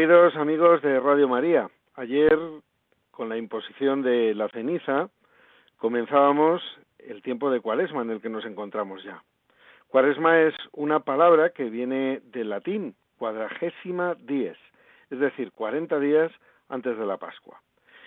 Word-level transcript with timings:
Queridos 0.00 0.34
amigos 0.36 0.80
de 0.80 0.98
Radio 0.98 1.28
María, 1.28 1.68
ayer 1.94 2.38
con 3.10 3.28
la 3.28 3.36
imposición 3.36 4.00
de 4.00 4.34
la 4.34 4.48
ceniza 4.48 5.10
comenzábamos 5.76 6.62
el 6.96 7.20
tiempo 7.20 7.50
de 7.50 7.60
Cuaresma 7.60 8.00
en 8.00 8.12
el 8.12 8.22
que 8.22 8.30
nos 8.30 8.46
encontramos 8.46 9.04
ya. 9.04 9.22
Cuaresma 9.88 10.40
es 10.40 10.54
una 10.72 11.00
palabra 11.00 11.50
que 11.50 11.68
viene 11.68 12.22
del 12.32 12.48
latín, 12.48 12.94
cuadragésima 13.18 14.14
dies, 14.14 14.56
es 15.10 15.18
decir, 15.18 15.52
40 15.52 16.00
días 16.00 16.32
antes 16.70 16.96
de 16.96 17.04
la 17.04 17.18
Pascua. 17.18 17.60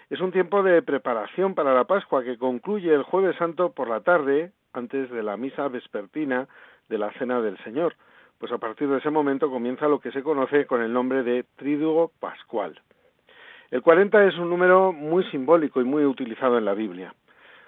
Es 0.09 0.19
un 0.19 0.31
tiempo 0.31 0.63
de 0.63 0.81
preparación 0.81 1.53
para 1.53 1.75
la 1.75 1.83
Pascua 1.83 2.23
que 2.23 2.39
concluye 2.39 2.91
el 2.91 3.03
jueves 3.03 3.35
santo 3.35 3.71
por 3.71 3.87
la 3.87 4.01
tarde, 4.01 4.51
antes 4.73 5.11
de 5.11 5.21
la 5.21 5.37
misa 5.37 5.67
vespertina 5.67 6.47
de 6.89 6.97
la 6.97 7.11
Cena 7.19 7.39
del 7.39 7.59
Señor, 7.59 7.95
pues 8.43 8.51
a 8.51 8.57
partir 8.57 8.89
de 8.89 8.97
ese 8.97 9.09
momento 9.09 9.49
comienza 9.49 9.87
lo 9.87 10.01
que 10.01 10.11
se 10.11 10.21
conoce 10.21 10.65
con 10.65 10.81
el 10.81 10.91
nombre 10.91 11.23
de 11.23 11.45
Tríduo 11.55 12.11
Pascual. 12.19 12.77
El 13.71 13.81
40 13.81 14.25
es 14.25 14.37
un 14.37 14.49
número 14.49 14.91
muy 14.91 15.23
simbólico 15.31 15.79
y 15.79 15.85
muy 15.85 16.03
utilizado 16.03 16.57
en 16.57 16.65
la 16.65 16.73
Biblia. 16.73 17.15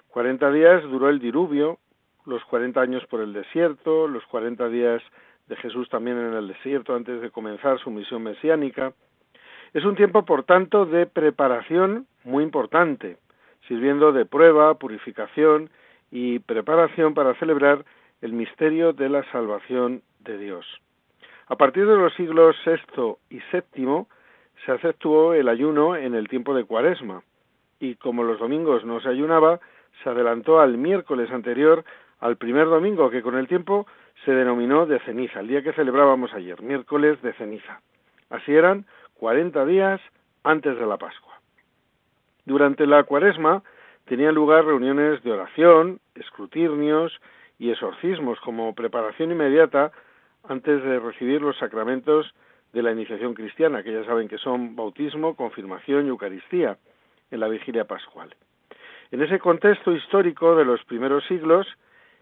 40 0.08 0.52
días 0.52 0.82
duró 0.82 1.08
el 1.08 1.18
diluvio, 1.18 1.78
los 2.26 2.44
40 2.44 2.78
años 2.78 3.06
por 3.06 3.22
el 3.22 3.32
desierto, 3.32 4.06
los 4.06 4.22
40 4.26 4.68
días 4.68 5.02
de 5.46 5.56
Jesús 5.56 5.88
también 5.88 6.18
en 6.18 6.34
el 6.34 6.48
desierto 6.48 6.94
antes 6.94 7.22
de 7.22 7.30
comenzar 7.30 7.78
su 7.78 7.90
misión 7.90 8.22
mesiánica. 8.22 8.92
Es 9.72 9.82
un 9.86 9.96
tiempo, 9.96 10.26
por 10.26 10.44
tanto, 10.44 10.84
de 10.84 11.06
preparación 11.06 12.06
muy 12.22 12.44
importante, 12.44 13.16
sirviendo 13.66 14.12
de 14.12 14.26
prueba, 14.26 14.74
purificación 14.74 15.70
y 16.10 16.38
preparación 16.40 17.14
para 17.14 17.32
celebrar 17.36 17.82
el 18.20 18.34
misterio 18.34 18.92
de 18.92 19.08
la 19.08 19.24
salvación 19.32 20.02
Dios. 20.32 20.66
A 21.48 21.56
partir 21.56 21.86
de 21.86 21.96
los 21.96 22.12
siglos 22.14 22.56
VI 22.64 23.16
y 23.30 23.40
VII 23.52 24.06
se 24.64 24.72
aceptuó 24.72 25.34
el 25.34 25.48
ayuno 25.48 25.94
en 25.94 26.14
el 26.14 26.28
tiempo 26.28 26.54
de 26.54 26.64
Cuaresma, 26.64 27.22
y 27.78 27.94
como 27.96 28.24
los 28.24 28.38
domingos 28.38 28.84
no 28.84 29.00
se 29.00 29.08
ayunaba, 29.08 29.60
se 30.02 30.10
adelantó 30.10 30.60
al 30.60 30.76
miércoles 30.76 31.30
anterior 31.30 31.84
al 32.20 32.36
primer 32.36 32.66
domingo, 32.66 33.10
que 33.10 33.22
con 33.22 33.36
el 33.36 33.46
tiempo 33.46 33.86
se 34.24 34.32
denominó 34.32 34.86
de 34.86 34.98
ceniza, 35.00 35.40
el 35.40 35.48
día 35.48 35.62
que 35.62 35.72
celebrábamos 35.72 36.32
ayer, 36.34 36.60
miércoles 36.62 37.20
de 37.22 37.32
ceniza. 37.34 37.80
Así 38.30 38.52
eran 38.52 38.86
cuarenta 39.14 39.64
días 39.64 40.00
antes 40.42 40.78
de 40.78 40.86
la 40.86 40.96
Pascua. 40.96 41.34
Durante 42.44 42.86
la 42.86 43.04
Cuaresma 43.04 43.62
tenían 44.06 44.34
lugar 44.34 44.64
reuniones 44.64 45.22
de 45.22 45.32
oración, 45.32 46.00
escrutirnios 46.14 47.12
y 47.58 47.70
exorcismos 47.70 48.40
como 48.40 48.74
preparación 48.74 49.32
inmediata 49.32 49.92
antes 50.48 50.82
de 50.82 50.98
recibir 50.98 51.42
los 51.42 51.56
sacramentos 51.58 52.32
de 52.72 52.82
la 52.82 52.92
iniciación 52.92 53.34
cristiana, 53.34 53.82
que 53.82 53.92
ya 53.92 54.04
saben 54.04 54.28
que 54.28 54.38
son 54.38 54.76
bautismo, 54.76 55.34
confirmación 55.34 56.06
y 56.06 56.08
Eucaristía 56.08 56.76
en 57.30 57.40
la 57.40 57.48
vigilia 57.48 57.84
pascual. 57.84 58.34
En 59.10 59.22
ese 59.22 59.38
contexto 59.38 59.92
histórico 59.92 60.56
de 60.56 60.64
los 60.64 60.82
primeros 60.84 61.24
siglos, 61.26 61.66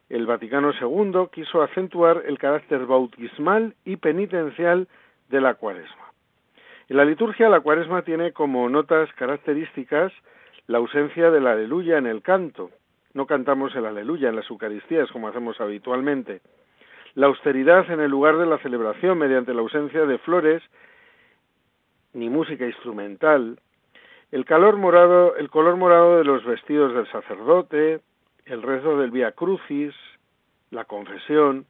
el 0.09 0.27
Vaticano 0.27 0.73
II 0.79 1.29
quiso 1.33 1.63
acentuar 1.63 2.23
el 2.27 2.39
carácter 2.39 2.87
bautismal 2.87 3.75
y 3.85 3.97
penitencial 3.97 4.87
de 5.31 5.41
la 5.41 5.55
cuaresma. 5.55 6.13
En 6.89 6.99
la 6.99 7.05
liturgia 7.05 7.49
la 7.49 7.61
cuaresma 7.61 8.03
tiene 8.03 8.33
como 8.33 8.69
notas 8.69 9.11
características 9.15 10.13
la 10.67 10.79
ausencia 10.79 11.31
del 11.31 11.47
aleluya 11.47 11.97
en 11.97 12.07
el 12.07 12.21
canto. 12.21 12.71
No 13.15 13.27
cantamos 13.27 13.75
el 13.75 13.87
aleluya 13.87 14.29
en 14.29 14.37
las 14.37 14.51
Eucaristías 14.51 15.11
como 15.11 15.29
hacemos 15.29 15.61
habitualmente 15.61 16.43
la 17.15 17.27
austeridad 17.27 17.91
en 17.91 18.01
el 18.01 18.11
lugar 18.11 18.37
de 18.39 18.47
la 18.47 18.59
celebración 18.59 19.19
mediante 19.19 19.55
la 19.55 19.61
ausencia 19.61 20.05
de 20.07 20.19
flores 20.19 20.63
ni 22.13 22.29
música 22.29 22.67
instrumental, 22.67 23.59
el 24.31 24.45
calor 24.45 24.77
morado, 24.77 25.37
el 25.37 25.51
color 25.51 25.77
morado 25.77 26.19
de 26.19 26.25
los 26.25 26.45
vestidos 26.45 26.95
del 26.95 27.11
sacerdote, 27.11 28.01
el 28.47 28.63
rezo 28.63 28.99
del 28.99 29.11
Via 29.11 29.33
Crucis, 29.33 29.95
la 30.71 30.85
confesión, 30.85 31.67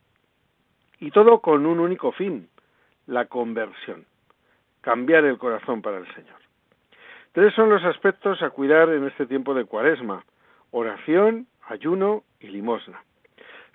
y 1.00 1.10
todo 1.10 1.40
con 1.40 1.66
un 1.66 1.80
único 1.80 2.12
fin, 2.12 2.48
la 3.06 3.26
conversión, 3.26 4.06
cambiar 4.80 5.24
el 5.24 5.38
corazón 5.38 5.82
para 5.82 5.98
el 5.98 6.06
Señor. 6.14 6.38
Tres 7.32 7.52
son 7.54 7.68
los 7.68 7.82
aspectos 7.84 8.42
a 8.42 8.50
cuidar 8.50 8.88
en 8.90 9.06
este 9.06 9.26
tiempo 9.26 9.54
de 9.54 9.64
cuaresma, 9.64 10.24
oración, 10.70 11.46
ayuno 11.68 12.22
y 12.40 12.48
limosna. 12.48 13.02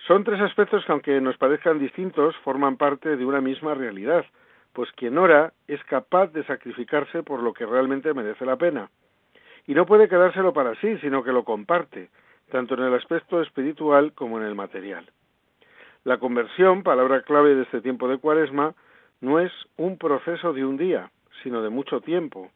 Son 0.06 0.24
tres 0.24 0.40
aspectos 0.40 0.84
que, 0.84 0.92
aunque 0.92 1.20
nos 1.20 1.36
parezcan 1.36 1.78
distintos, 1.78 2.34
forman 2.38 2.76
parte 2.76 3.16
de 3.16 3.24
una 3.24 3.40
misma 3.40 3.74
realidad, 3.74 4.24
pues 4.72 4.90
quien 4.92 5.18
ora 5.18 5.52
es 5.68 5.82
capaz 5.84 6.28
de 6.28 6.44
sacrificarse 6.44 7.22
por 7.22 7.42
lo 7.42 7.52
que 7.52 7.66
realmente 7.66 8.14
merece 8.14 8.46
la 8.46 8.56
pena. 8.56 8.90
Y 9.66 9.74
no 9.74 9.86
puede 9.86 10.08
quedárselo 10.08 10.52
para 10.52 10.74
sí, 10.76 10.98
sino 10.98 11.22
que 11.22 11.32
lo 11.32 11.44
comparte, 11.44 12.08
tanto 12.50 12.74
en 12.74 12.82
el 12.82 12.94
aspecto 12.94 13.42
espiritual 13.42 14.12
como 14.14 14.38
en 14.38 14.46
el 14.46 14.54
material. 14.54 15.06
La 16.04 16.18
conversión, 16.18 16.82
palabra 16.82 17.22
clave 17.22 17.54
de 17.54 17.62
este 17.62 17.82
tiempo 17.82 18.08
de 18.08 18.18
cuaresma, 18.18 18.74
no 19.20 19.38
es 19.38 19.52
un 19.76 19.98
proceso 19.98 20.54
de 20.54 20.64
un 20.64 20.78
día, 20.78 21.10
sino 21.42 21.60
de 21.62 21.68
mucho 21.68 22.00
tiempo. 22.00 22.50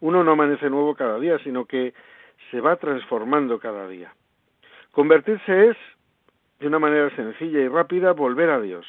Uno 0.00 0.24
no 0.24 0.32
amanece 0.32 0.70
nuevo 0.70 0.94
cada 0.94 1.18
día, 1.18 1.38
sino 1.40 1.66
que 1.66 1.92
se 2.50 2.60
va 2.60 2.76
transformando 2.76 3.58
cada 3.58 3.86
día. 3.88 4.14
Convertirse 4.92 5.68
es 5.68 5.76
de 6.60 6.66
una 6.66 6.78
manera 6.78 7.14
sencilla 7.16 7.60
y 7.60 7.68
rápida, 7.68 8.12
volver 8.12 8.50
a 8.50 8.60
Dios, 8.60 8.86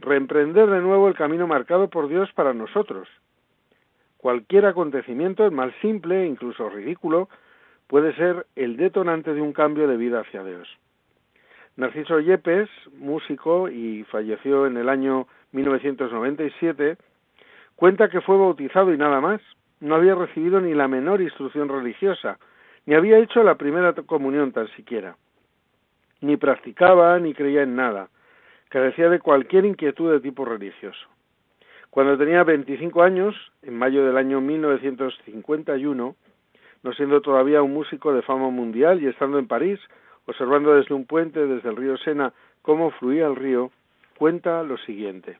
reemprender 0.00 0.68
de 0.68 0.80
nuevo 0.80 1.08
el 1.08 1.14
camino 1.14 1.46
marcado 1.46 1.88
por 1.88 2.08
Dios 2.08 2.30
para 2.32 2.54
nosotros. 2.54 3.08
Cualquier 4.16 4.66
acontecimiento, 4.66 5.44
el 5.44 5.52
más 5.52 5.72
simple, 5.82 6.26
incluso 6.26 6.68
ridículo, 6.70 7.28
puede 7.86 8.14
ser 8.14 8.46
el 8.56 8.76
detonante 8.76 9.34
de 9.34 9.42
un 9.42 9.52
cambio 9.52 9.86
de 9.86 9.96
vida 9.96 10.20
hacia 10.20 10.42
Dios. 10.42 10.68
Narciso 11.76 12.20
Yepes, 12.20 12.70
músico 12.98 13.68
y 13.68 14.04
falleció 14.04 14.66
en 14.66 14.76
el 14.76 14.88
año 14.88 15.26
1997, 15.52 16.96
cuenta 17.76 18.08
que 18.08 18.20
fue 18.20 18.38
bautizado 18.38 18.94
y 18.94 18.96
nada 18.96 19.20
más. 19.20 19.40
No 19.80 19.96
había 19.96 20.14
recibido 20.14 20.60
ni 20.60 20.72
la 20.72 20.88
menor 20.88 21.20
instrucción 21.20 21.68
religiosa, 21.68 22.38
ni 22.86 22.94
había 22.94 23.18
hecho 23.18 23.42
la 23.42 23.56
primera 23.56 23.92
comunión 23.92 24.52
tan 24.52 24.68
siquiera 24.68 25.16
ni 26.24 26.36
practicaba 26.36 27.18
ni 27.18 27.34
creía 27.34 27.62
en 27.62 27.76
nada, 27.76 28.08
carecía 28.70 29.08
de 29.08 29.20
cualquier 29.20 29.66
inquietud 29.66 30.10
de 30.10 30.20
tipo 30.20 30.44
religioso. 30.44 31.06
Cuando 31.90 32.18
tenía 32.18 32.42
25 32.42 33.02
años, 33.02 33.34
en 33.62 33.76
mayo 33.76 34.04
del 34.04 34.16
año 34.16 34.40
1951, 34.40 36.16
no 36.82 36.92
siendo 36.94 37.20
todavía 37.20 37.62
un 37.62 37.72
músico 37.72 38.12
de 38.12 38.22
fama 38.22 38.50
mundial 38.50 39.02
y 39.02 39.06
estando 39.06 39.38
en 39.38 39.46
París, 39.46 39.78
observando 40.26 40.74
desde 40.74 40.94
un 40.94 41.06
puente, 41.06 41.46
desde 41.46 41.68
el 41.68 41.76
río 41.76 41.96
Sena, 41.98 42.32
cómo 42.62 42.90
fluía 42.92 43.26
el 43.26 43.36
río, 43.36 43.70
cuenta 44.18 44.62
lo 44.62 44.76
siguiente. 44.78 45.38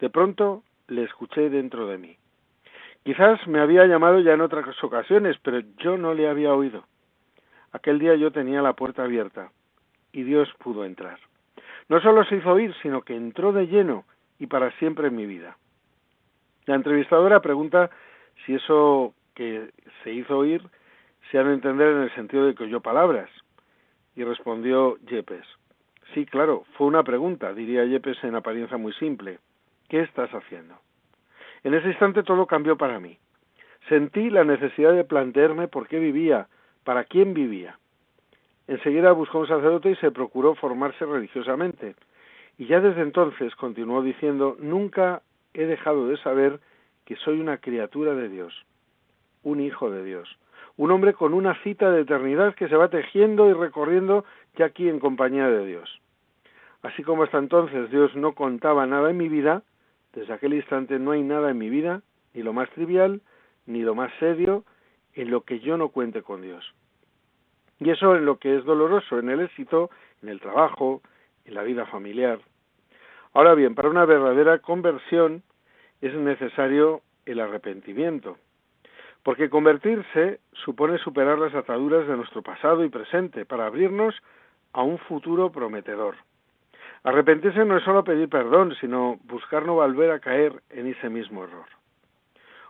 De 0.00 0.08
pronto 0.08 0.62
le 0.88 1.02
escuché 1.02 1.50
dentro 1.50 1.86
de 1.88 1.98
mí. 1.98 2.16
Quizás 3.04 3.46
me 3.48 3.60
había 3.60 3.86
llamado 3.86 4.20
ya 4.20 4.32
en 4.32 4.40
otras 4.40 4.82
ocasiones, 4.82 5.36
pero 5.42 5.60
yo 5.78 5.98
no 5.98 6.14
le 6.14 6.28
había 6.28 6.54
oído. 6.54 6.84
Aquel 7.72 7.98
día 7.98 8.14
yo 8.14 8.30
tenía 8.30 8.62
la 8.62 8.74
puerta 8.74 9.02
abierta 9.02 9.50
y 10.12 10.22
Dios 10.22 10.48
pudo 10.58 10.84
entrar. 10.84 11.18
No 11.88 12.00
solo 12.00 12.24
se 12.24 12.36
hizo 12.36 12.52
oír, 12.52 12.74
sino 12.82 13.02
que 13.02 13.14
entró 13.14 13.52
de 13.52 13.66
lleno 13.66 14.04
y 14.38 14.46
para 14.46 14.70
siempre 14.78 15.08
en 15.08 15.16
mi 15.16 15.26
vida. 15.26 15.56
La 16.66 16.74
entrevistadora 16.74 17.40
pregunta 17.40 17.90
si 18.44 18.54
eso 18.54 19.14
que 19.34 19.70
se 20.02 20.12
hizo 20.12 20.38
oír 20.38 20.62
se 21.30 21.38
ha 21.38 21.44
de 21.44 21.54
entender 21.54 21.88
en 21.88 22.02
el 22.02 22.14
sentido 22.14 22.46
de 22.46 22.54
que 22.54 22.64
oyó 22.64 22.80
palabras. 22.80 23.30
Y 24.14 24.24
respondió 24.24 24.98
Yepes. 25.06 25.46
Sí, 26.12 26.26
claro, 26.26 26.64
fue 26.76 26.86
una 26.86 27.02
pregunta, 27.02 27.54
diría 27.54 27.84
Yepes 27.84 28.22
en 28.24 28.34
apariencia 28.34 28.76
muy 28.76 28.92
simple. 28.94 29.38
¿Qué 29.88 30.00
estás 30.00 30.30
haciendo? 30.30 30.74
En 31.64 31.74
ese 31.74 31.88
instante 31.88 32.22
todo 32.22 32.46
cambió 32.46 32.76
para 32.76 33.00
mí. 33.00 33.18
Sentí 33.88 34.30
la 34.30 34.44
necesidad 34.44 34.92
de 34.92 35.04
plantearme 35.04 35.68
por 35.68 35.88
qué 35.88 35.98
vivía, 35.98 36.48
para 36.84 37.04
quién 37.04 37.34
vivía. 37.34 37.78
Enseguida 38.68 39.12
buscó 39.12 39.40
un 39.40 39.48
sacerdote 39.48 39.90
y 39.90 39.96
se 39.96 40.10
procuró 40.10 40.54
formarse 40.54 41.04
religiosamente. 41.04 41.94
Y 42.58 42.66
ya 42.66 42.80
desde 42.80 43.02
entonces 43.02 43.54
continuó 43.56 44.02
diciendo, 44.02 44.56
nunca 44.60 45.22
he 45.54 45.66
dejado 45.66 46.06
de 46.08 46.16
saber 46.18 46.60
que 47.04 47.16
soy 47.16 47.40
una 47.40 47.58
criatura 47.58 48.14
de 48.14 48.28
Dios, 48.28 48.54
un 49.42 49.60
hijo 49.60 49.90
de 49.90 50.04
Dios, 50.04 50.38
un 50.76 50.90
hombre 50.90 51.14
con 51.14 51.34
una 51.34 51.54
cita 51.62 51.90
de 51.90 52.02
eternidad 52.02 52.54
que 52.54 52.68
se 52.68 52.76
va 52.76 52.88
tejiendo 52.88 53.48
y 53.48 53.52
recorriendo 53.52 54.24
ya 54.56 54.66
aquí 54.66 54.88
en 54.88 55.00
compañía 55.00 55.48
de 55.48 55.66
Dios. 55.66 56.00
Así 56.82 57.02
como 57.02 57.24
hasta 57.24 57.38
entonces 57.38 57.90
Dios 57.90 58.14
no 58.16 58.32
contaba 58.34 58.86
nada 58.86 59.10
en 59.10 59.16
mi 59.16 59.28
vida, 59.28 59.62
desde 60.12 60.32
aquel 60.32 60.54
instante 60.54 60.98
no 60.98 61.12
hay 61.12 61.22
nada 61.22 61.50
en 61.50 61.58
mi 61.58 61.70
vida, 61.70 62.02
ni 62.34 62.42
lo 62.42 62.52
más 62.52 62.68
trivial, 62.70 63.22
ni 63.66 63.82
lo 63.82 63.94
más 63.94 64.12
serio, 64.18 64.64
en 65.14 65.30
lo 65.30 65.42
que 65.42 65.60
yo 65.60 65.76
no 65.76 65.88
cuente 65.88 66.22
con 66.22 66.42
Dios. 66.42 66.74
Y 67.84 67.90
eso 67.90 68.14
en 68.14 68.24
lo 68.24 68.38
que 68.38 68.56
es 68.56 68.64
doloroso, 68.64 69.18
en 69.18 69.28
el 69.28 69.40
éxito, 69.40 69.90
en 70.22 70.28
el 70.28 70.40
trabajo, 70.40 71.02
en 71.44 71.54
la 71.54 71.62
vida 71.62 71.84
familiar. 71.86 72.38
Ahora 73.34 73.54
bien, 73.54 73.74
para 73.74 73.88
una 73.88 74.04
verdadera 74.04 74.58
conversión 74.58 75.42
es 76.00 76.14
necesario 76.14 77.00
el 77.26 77.40
arrepentimiento, 77.40 78.36
porque 79.24 79.50
convertirse 79.50 80.38
supone 80.52 80.98
superar 80.98 81.38
las 81.38 81.54
ataduras 81.54 82.06
de 82.06 82.16
nuestro 82.16 82.42
pasado 82.42 82.84
y 82.84 82.88
presente 82.88 83.44
para 83.44 83.66
abrirnos 83.66 84.14
a 84.72 84.82
un 84.82 84.98
futuro 84.98 85.50
prometedor. 85.50 86.14
Arrepentirse 87.02 87.64
no 87.64 87.76
es 87.76 87.82
solo 87.82 88.04
pedir 88.04 88.28
perdón, 88.28 88.76
sino 88.80 89.18
buscar 89.24 89.66
no 89.66 89.74
volver 89.74 90.12
a 90.12 90.20
caer 90.20 90.62
en 90.70 90.86
ese 90.86 91.08
mismo 91.08 91.42
error. 91.44 91.66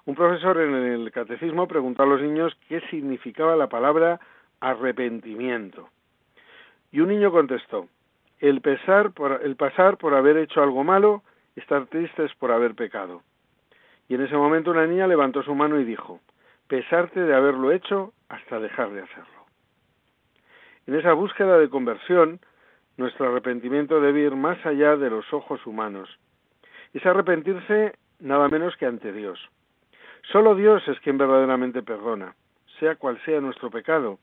Un 0.07 0.15
profesor 0.15 0.59
en 0.59 0.75
el 0.75 1.13
catecismo 1.13 1.69
preguntó 1.69 2.03
a 2.03 2.07
los 2.07 2.21
niños 2.23 2.57
qué 2.69 2.81
significaba 2.89 3.57
la 3.57 3.69
palabra 3.69 4.21
arrepentimiento. 4.63 5.89
Y 6.93 7.01
un 7.01 7.09
niño 7.09 7.33
contestó, 7.33 7.89
el, 8.39 8.61
pesar 8.61 9.11
por, 9.11 9.41
el 9.43 9.57
pasar 9.57 9.99
por 9.99 10.15
haber 10.15 10.37
hecho 10.37 10.63
algo 10.63 10.85
malo, 10.85 11.23
estar 11.57 11.87
tristes 11.87 12.33
por 12.37 12.53
haber 12.53 12.75
pecado. 12.75 13.23
Y 14.09 14.15
en 14.15 14.23
ese 14.23 14.37
momento 14.37 14.71
una 14.71 14.87
niña 14.87 15.09
levantó 15.09 15.43
su 15.43 15.55
mano 15.55 15.81
y 15.81 15.85
dijo, 15.85 16.21
pesarte 16.69 17.21
de 17.21 17.35
haberlo 17.35 17.73
hecho 17.73 18.13
hasta 18.29 18.61
dejar 18.61 18.91
de 18.91 19.03
hacerlo. 19.03 19.47
En 20.87 20.95
esa 20.95 21.13
búsqueda 21.13 21.59
de 21.59 21.69
conversión, 21.69 22.39
nuestro 22.97 23.29
arrepentimiento 23.29 24.01
debe 24.01 24.21
ir 24.21 24.37
más 24.37 24.65
allá 24.65 24.97
de 24.97 25.11
los 25.11 25.33
ojos 25.33 25.67
humanos. 25.67 26.09
Es 26.93 27.05
arrepentirse 27.05 27.95
nada 28.21 28.49
menos 28.49 28.77
que 28.77 28.87
ante 28.87 29.13
Dios. 29.13 29.41
Solo 30.31 30.55
Dios 30.55 30.87
es 30.87 31.01
quien 31.01 31.19
verdaderamente 31.19 31.83
perdona, 31.83 32.37
sea 32.79 32.95
cual 32.95 33.21
sea 33.25 33.41
nuestro 33.41 33.71
pecado, 33.71 34.19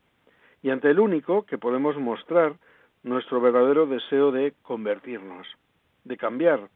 y 0.62 0.70
ante 0.70 0.90
el 0.90 1.00
único 1.00 1.44
que 1.44 1.58
podemos 1.58 1.96
mostrar 1.96 2.54
nuestro 3.02 3.40
verdadero 3.40 3.86
deseo 3.86 4.30
de 4.30 4.52
convertirnos, 4.62 5.46
de 6.04 6.16
cambiar, 6.16 6.68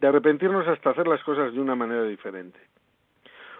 de 0.00 0.08
arrepentirnos 0.08 0.66
hasta 0.68 0.90
hacer 0.90 1.06
las 1.06 1.22
cosas 1.24 1.52
de 1.52 1.60
una 1.60 1.74
manera 1.74 2.04
diferente. 2.04 2.58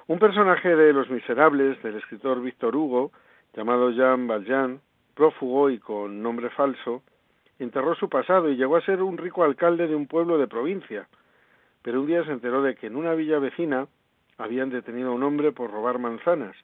Un 0.06 0.18
personaje 0.18 0.76
de 0.76 0.92
Los 0.92 1.08
Miserables, 1.08 1.82
del 1.82 1.96
escritor 1.96 2.42
Víctor 2.42 2.76
Hugo, 2.76 3.12
llamado 3.54 3.90
Jean 3.90 4.26
Valjean, 4.26 4.80
prófugo 5.14 5.70
y 5.70 5.78
con 5.78 6.22
nombre 6.22 6.50
falso, 6.50 7.02
enterró 7.58 7.94
su 7.94 8.10
pasado 8.10 8.50
y 8.50 8.56
llegó 8.56 8.76
a 8.76 8.84
ser 8.84 9.02
un 9.02 9.16
rico 9.16 9.44
alcalde 9.44 9.86
de 9.86 9.94
un 9.94 10.06
pueblo 10.06 10.36
de 10.36 10.48
provincia, 10.48 11.08
pero 11.82 12.00
un 12.00 12.06
día 12.06 12.24
se 12.24 12.32
enteró 12.32 12.62
de 12.62 12.74
que 12.74 12.88
en 12.88 12.96
una 12.96 13.14
villa 13.14 13.38
vecina 13.38 13.86
habían 14.36 14.68
detenido 14.68 15.10
a 15.10 15.14
un 15.14 15.22
hombre 15.22 15.52
por 15.52 15.70
robar 15.70 15.98
manzanas 15.98 16.56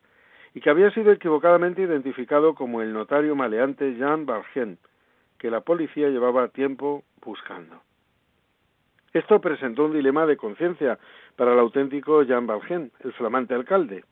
y 0.54 0.60
que 0.60 0.70
había 0.70 0.90
sido 0.90 1.12
equivocadamente 1.12 1.82
identificado 1.82 2.54
como 2.54 2.82
el 2.82 2.92
notario 2.92 3.36
maleante 3.36 3.94
Jean 3.94 4.26
Valjean, 4.26 4.78
que 5.38 5.50
la 5.50 5.60
policía 5.60 6.08
llevaba 6.08 6.48
tiempo 6.48 7.04
buscando. 7.24 7.80
Esto 9.12 9.40
presentó 9.40 9.86
un 9.86 9.92
dilema 9.92 10.26
de 10.26 10.36
conciencia 10.36 10.98
para 11.36 11.52
el 11.52 11.58
auténtico 11.58 12.22
Jean 12.22 12.46
Valjean, 12.46 12.92
el 13.00 13.12
flamante 13.12 13.54
alcalde. 13.54 14.04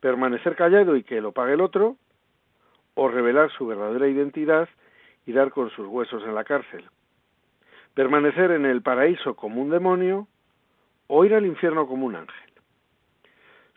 Permanecer 0.00 0.56
callado 0.56 0.96
y 0.96 1.04
que 1.04 1.20
lo 1.20 1.32
pague 1.32 1.54
el 1.54 1.60
otro, 1.60 1.96
o 2.94 3.08
revelar 3.08 3.50
su 3.52 3.66
verdadera 3.66 4.08
identidad 4.08 4.68
y 5.26 5.32
dar 5.32 5.50
con 5.50 5.70
sus 5.70 5.86
huesos 5.86 6.22
en 6.24 6.34
la 6.34 6.44
cárcel. 6.44 6.84
Permanecer 7.94 8.50
en 8.50 8.66
el 8.66 8.82
paraíso 8.82 9.36
como 9.36 9.62
un 9.62 9.70
demonio 9.70 10.28
o 11.06 11.24
ir 11.24 11.34
al 11.34 11.46
infierno 11.46 11.86
como 11.86 12.06
un 12.06 12.16
ángel. 12.16 12.45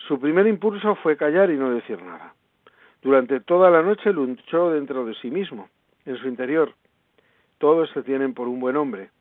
Su 0.09 0.19
primer 0.19 0.47
impulso 0.47 0.95
fue 0.95 1.17
callar 1.17 1.51
y 1.51 1.55
no 1.55 1.69
decir 1.69 2.01
nada. 2.01 2.33
Durante 3.03 3.41
toda 3.41 3.69
la 3.69 3.83
noche 3.83 4.11
luchó 4.11 4.71
dentro 4.71 5.05
de 5.05 5.13
sí 5.13 5.29
mismo, 5.29 5.69
en 6.03 6.17
su 6.17 6.27
interior. 6.27 6.73
Todos 7.59 7.91
se 7.91 8.01
tienen 8.01 8.33
por 8.33 8.47
un 8.47 8.59
buen 8.59 8.75
hombre. 8.75 9.11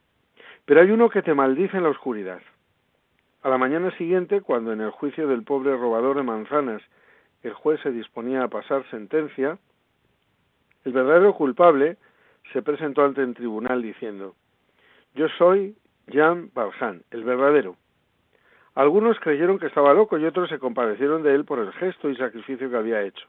Pero 0.65 0.81
hay 0.81 0.91
uno 0.91 1.11
que 1.11 1.21
te 1.21 1.35
maldice 1.35 1.77
en 1.77 1.83
la 1.83 1.91
oscuridad. 1.91 2.41
A 3.43 3.51
la 3.51 3.59
mañana 3.59 3.95
siguiente, 3.99 4.41
cuando 4.41 4.73
en 4.73 4.81
el 4.81 4.91
juicio 4.91 5.29
del 5.29 5.43
pobre 5.43 5.77
robador 5.77 6.17
de 6.17 6.23
manzanas 6.23 6.81
el 7.43 7.53
juez 7.53 7.79
se 7.83 7.93
disponía 7.93 8.45
a 8.45 8.49
pasar 8.49 8.83
sentencia, 8.89 9.59
el 10.87 10.93
verdadero 10.93 11.35
culpable 11.35 11.99
se 12.55 12.63
presentó 12.63 13.05
ante 13.05 13.23
el 13.23 13.35
tribunal 13.35 13.83
diciendo, 13.83 14.37
Yo 15.15 15.29
soy 15.37 15.77
Jean 16.07 16.51
Valjean, 16.55 17.03
el 17.11 17.25
verdadero. 17.25 17.77
Algunos 18.79 19.19
creyeron 19.19 19.59
que 19.59 19.67
estaba 19.67 19.93
loco 19.93 20.19
y 20.19 20.25
otros 20.25 20.49
se 20.49 20.61
compadecieron 20.61 21.25
de 21.25 21.35
él 21.35 21.45
por 21.45 21.59
el 21.59 21.73
gesto 21.73 22.11
y 22.11 22.17
sacrificio 22.17 22.71
que 22.71 22.77
había 22.77 23.03
hecho. 23.03 23.27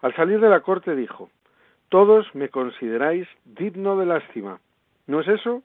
Al 0.00 0.14
salir 0.14 0.40
de 0.40 0.48
la 0.48 0.60
corte 0.60 0.96
dijo, 0.96 1.28
Todos 1.90 2.34
me 2.34 2.48
consideráis 2.48 3.28
digno 3.44 3.98
de 3.98 4.06
lástima. 4.06 4.58
¿No 5.06 5.20
es 5.20 5.28
eso? 5.28 5.62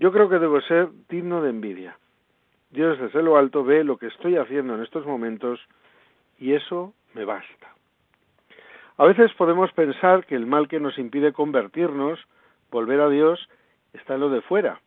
Yo 0.00 0.10
creo 0.10 0.28
que 0.28 0.40
debo 0.40 0.60
ser 0.62 0.88
digno 1.08 1.40
de 1.40 1.50
envidia. 1.50 1.98
Dios 2.70 2.98
desde 2.98 3.22
lo 3.22 3.36
alto 3.36 3.62
ve 3.62 3.84
lo 3.84 3.96
que 3.96 4.08
estoy 4.08 4.38
haciendo 4.38 4.74
en 4.74 4.82
estos 4.82 5.06
momentos 5.06 5.60
y 6.36 6.54
eso 6.54 6.92
me 7.14 7.24
basta. 7.24 7.76
A 8.96 9.04
veces 9.04 9.32
podemos 9.34 9.70
pensar 9.70 10.26
que 10.26 10.34
el 10.34 10.46
mal 10.46 10.66
que 10.66 10.80
nos 10.80 10.98
impide 10.98 11.32
convertirnos, 11.32 12.18
volver 12.72 13.02
a 13.02 13.08
Dios, 13.08 13.48
está 13.92 14.14
en 14.14 14.20
lo 14.20 14.30
de 14.30 14.40
fuera. 14.40 14.80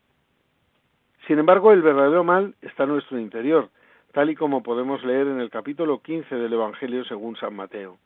Sin 1.28 1.40
embargo, 1.40 1.72
el 1.72 1.82
verdadero 1.82 2.24
mal 2.24 2.56
está 2.62 2.84
en 2.84 2.90
nuestro 2.90 3.18
interior, 3.18 3.70
tal 4.12 4.30
y 4.30 4.36
como 4.36 4.62
podemos 4.62 5.04
leer 5.06 5.28
en 5.28 5.40
el 5.40 5.50
capítulo 5.50 6.02
15 6.02 6.36
del 6.36 6.54
Evangelio 6.54 7.06
según 7.06 7.38
San 7.38 7.56
Mateo. 7.56 7.98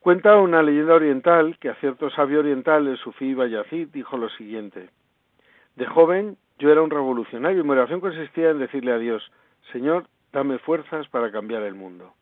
Cuenta 0.00 0.36
una 0.38 0.62
leyenda 0.62 0.94
oriental 0.94 1.56
que 1.58 1.68
a 1.68 1.74
cierto 1.76 2.10
sabio 2.10 2.40
oriental, 2.40 2.86
el 2.86 2.96
sufí 2.98 3.34
Bayazid, 3.34 3.88
dijo 3.88 4.16
lo 4.16 4.28
siguiente. 4.30 4.90
De 5.76 5.86
joven 5.86 6.36
yo 6.58 6.70
era 6.70 6.82
un 6.82 6.90
revolucionario 6.90 7.60
y 7.60 7.64
mi 7.64 7.70
oración 7.70 8.00
consistía 8.00 8.50
en 8.50 8.58
decirle 8.58 8.92
a 8.92 8.98
Dios, 8.98 9.30
Señor, 9.72 10.06
dame 10.32 10.58
fuerzas 10.58 11.08
para 11.08 11.30
cambiar 11.30 11.62
el 11.62 11.74
mundo. 11.74 12.12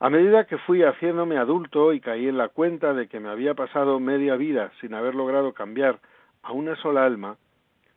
A 0.00 0.10
medida 0.10 0.46
que 0.46 0.58
fui 0.58 0.82
haciéndome 0.82 1.38
adulto 1.38 1.92
y 1.92 2.00
caí 2.00 2.28
en 2.28 2.36
la 2.36 2.48
cuenta 2.48 2.92
de 2.94 3.06
que 3.08 3.20
me 3.20 3.28
había 3.28 3.54
pasado 3.54 4.00
media 4.00 4.36
vida 4.36 4.70
sin 4.80 4.92
haber 4.92 5.14
logrado 5.14 5.52
cambiar 5.54 6.00
a 6.42 6.52
una 6.52 6.76
sola 6.76 7.04
alma, 7.04 7.36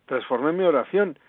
transformé 0.08 0.54
mi 0.54 0.64
oración 0.64 1.20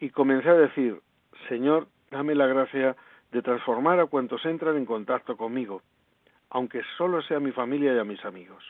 y 0.00 0.10
comencé 0.10 0.48
a 0.48 0.54
decir, 0.54 1.00
Señor, 1.48 1.86
dame 2.10 2.34
la 2.34 2.46
gracia 2.46 2.96
de 3.30 3.42
transformar 3.42 4.00
a 4.00 4.06
cuantos 4.06 4.44
entran 4.44 4.76
en 4.76 4.86
contacto 4.86 5.36
conmigo, 5.36 5.82
aunque 6.50 6.82
solo 6.96 7.22
sea 7.22 7.38
mi 7.38 7.52
familia 7.52 7.94
y 7.94 7.98
a 7.98 8.04
mis 8.04 8.24
amigos. 8.24 8.64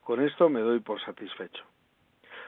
Con 0.00 0.20
esto 0.22 0.48
me 0.48 0.60
doy 0.60 0.80
por 0.80 1.00
satisfecho. 1.02 1.64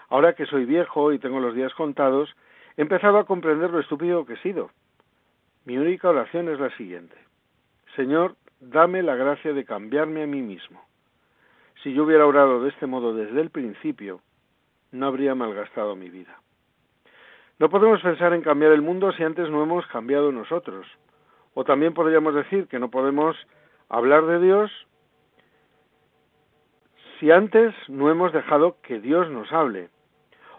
Ahora 0.09 0.35
que 0.35 0.47
soy 0.47 0.65
viejo 0.65 1.13
y 1.13 1.19
tengo 1.19 1.41
los 1.41 1.55
días 1.55 1.75
contados, 1.75 2.35
he 2.77 2.83
empezado 2.83 3.19
a 3.19 3.27
comprender 3.27 3.71
lo 3.71 3.81
estúpido 3.81 4.25
que 4.25 4.35
he 4.35 4.43
sido. 4.43 4.71
Mi 5.65 5.77
única 5.77 6.09
oración 6.09 6.49
es 6.49 6.59
la 6.59 6.75
siguiente. 6.77 7.17
Señor, 7.97 8.37
dame 8.61 9.03
la 9.03 9.15
gracia 9.15 9.53
de 9.53 9.65
cambiarme 9.65 10.23
a 10.23 10.27
mí 10.27 10.43
mismo. 10.43 10.83
Si 11.83 11.93
yo 11.93 12.05
hubiera 12.05 12.27
orado 12.27 12.63
de 12.63 12.71
este 12.71 12.87
modo 12.87 13.15
desde 13.15 13.41
el 13.41 13.51
principio, 13.51 14.21
no 14.93 15.07
habría 15.07 15.35
malgastado 15.35 15.97
mi 15.97 16.11
vida. 16.11 16.41
No 17.59 17.69
podemos 17.69 18.01
pensar 18.01 18.33
en 18.33 18.43
cambiar 18.43 18.73
el 18.73 18.81
mundo 18.81 19.13
si 19.13 19.23
antes 19.23 19.51
no 19.51 19.63
hemos 19.63 19.87
cambiado 19.89 20.33
nosotros. 20.33 20.87
O 21.55 21.65
también 21.65 21.93
podríamos 21.93 22.35
decir 22.35 22.69
que 22.69 22.79
no 22.79 22.91
podemos 22.91 23.37
hablar 23.89 24.25
de 24.27 24.41
Dios 24.41 24.71
si 27.19 27.31
antes 27.31 27.75
no 27.89 28.11
hemos 28.11 28.33
dejado 28.33 28.77
que 28.83 28.99
Dios 28.99 29.29
nos 29.29 29.53
hable. 29.53 29.91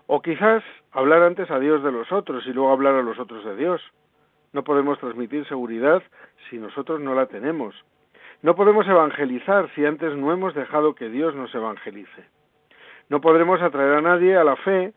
O 0.06 0.22
quizás 0.22 0.64
hablar 0.92 1.24
antes 1.24 1.50
a 1.50 1.58
Dios 1.58 1.84
de 1.84 1.92
los 1.92 2.12
otros 2.12 2.46
y 2.46 2.54
luego 2.54 2.72
hablar 2.72 2.94
a 2.96 3.02
los 3.02 3.18
otros 3.18 3.44
de 3.44 3.56
Dios. 3.56 3.82
No 4.54 4.64
podemos 4.64 5.00
transmitir 5.00 5.48
seguridad 5.48 6.04
si 6.50 6.60
nosotros 6.60 7.00
no 7.00 7.16
la 7.16 7.26
tenemos. 7.26 7.74
No 8.44 8.56
podemos 8.56 8.88
evangelizar 8.88 9.74
si 9.74 9.86
antes 9.86 10.16
no 10.16 10.32
hemos 10.32 10.54
dejado 10.54 10.94
que 10.94 11.10
Dios 11.10 11.34
nos 11.34 11.54
evangelice. 11.56 12.26
No 13.12 13.20
podremos 13.20 13.62
atraer 13.62 13.96
a 13.96 14.02
nadie 14.02 14.38
a 14.38 14.44
la 14.46 14.56
fe 14.56 14.94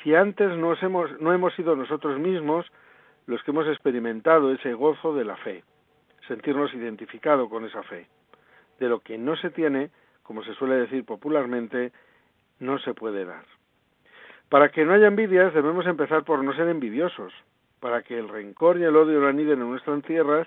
si 0.00 0.14
antes 0.14 0.56
no 0.56 0.76
hemos, 0.80 1.54
sido 1.56 1.74
nosotros 1.74 2.16
mismos 2.16 2.64
los 3.26 3.42
que 3.42 3.50
hemos 3.50 3.66
experimentado 3.66 4.52
ese 4.52 4.72
gozo 4.72 5.16
de 5.16 5.24
la 5.24 5.34
fe, 5.34 5.64
sentirnos 6.28 6.72
identificados 6.74 7.50
con 7.50 7.64
esa 7.64 7.82
fe. 7.82 8.06
de 8.78 8.88
lo 8.88 9.00
que 9.00 9.18
no 9.18 9.34
se 9.34 9.50
tiene, 9.50 9.90
como 10.22 10.44
se 10.44 10.54
suele 10.54 10.76
decir 10.76 11.04
popularmente, 11.04 11.90
no 12.60 12.78
se 12.78 12.94
puede 12.94 13.24
dar. 13.24 13.44
Para 14.48 14.68
que 14.68 14.84
no 14.84 14.92
haya 14.92 15.08
envidias 15.08 15.52
debemos 15.52 15.86
empezar 15.86 16.22
por 16.22 16.44
no 16.44 16.54
ser 16.54 16.68
envidiosos. 16.68 17.32
Para 17.80 18.02
que 18.02 18.16
el 18.16 18.28
rencor 18.28 18.78
y 18.78 18.84
el 18.84 18.94
odio 18.94 19.18
no 19.18 19.26
aniden 19.26 19.60
en 19.60 19.70
nuestras 19.70 20.00
tierras, 20.04 20.46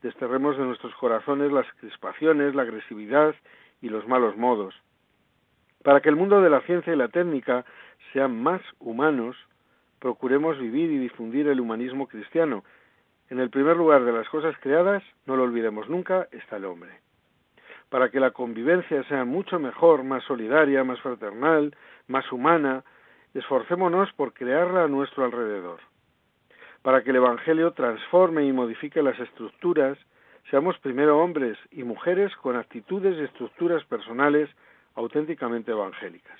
desterremos 0.00 0.56
de 0.56 0.64
nuestros 0.64 0.94
corazones 0.94 1.52
las 1.52 1.70
crispaciones, 1.74 2.54
la 2.54 2.62
agresividad 2.62 3.34
y 3.82 3.90
los 3.90 4.08
malos 4.08 4.38
modos. 4.38 4.74
Para 5.84 6.00
que 6.00 6.08
el 6.08 6.16
mundo 6.16 6.40
de 6.40 6.48
la 6.48 6.62
ciencia 6.62 6.94
y 6.94 6.96
la 6.96 7.08
técnica 7.08 7.66
sean 8.14 8.42
más 8.42 8.62
humanos, 8.80 9.36
procuremos 10.00 10.58
vivir 10.58 10.90
y 10.90 10.96
difundir 10.98 11.46
el 11.46 11.60
humanismo 11.60 12.08
cristiano. 12.08 12.64
En 13.28 13.38
el 13.38 13.50
primer 13.50 13.76
lugar 13.76 14.02
de 14.04 14.12
las 14.12 14.26
cosas 14.30 14.56
creadas, 14.60 15.02
no 15.26 15.36
lo 15.36 15.42
olvidemos 15.42 15.90
nunca, 15.90 16.26
está 16.32 16.56
el 16.56 16.64
hombre. 16.64 16.90
Para 17.90 18.08
que 18.08 18.18
la 18.18 18.30
convivencia 18.30 19.04
sea 19.04 19.26
mucho 19.26 19.58
mejor, 19.58 20.04
más 20.04 20.24
solidaria, 20.24 20.84
más 20.84 20.98
fraternal, 21.02 21.76
más 22.08 22.32
humana, 22.32 22.82
esforcémonos 23.34 24.10
por 24.14 24.32
crearla 24.32 24.84
a 24.84 24.88
nuestro 24.88 25.26
alrededor. 25.26 25.80
Para 26.80 27.02
que 27.02 27.10
el 27.10 27.16
Evangelio 27.16 27.72
transforme 27.72 28.46
y 28.46 28.52
modifique 28.54 29.02
las 29.02 29.20
estructuras, 29.20 29.98
seamos 30.50 30.78
primero 30.78 31.18
hombres 31.18 31.58
y 31.70 31.82
mujeres 31.82 32.34
con 32.36 32.56
actitudes 32.56 33.18
y 33.18 33.24
estructuras 33.24 33.84
personales 33.84 34.48
auténticamente 34.94 35.72
evangélicas. 35.72 36.38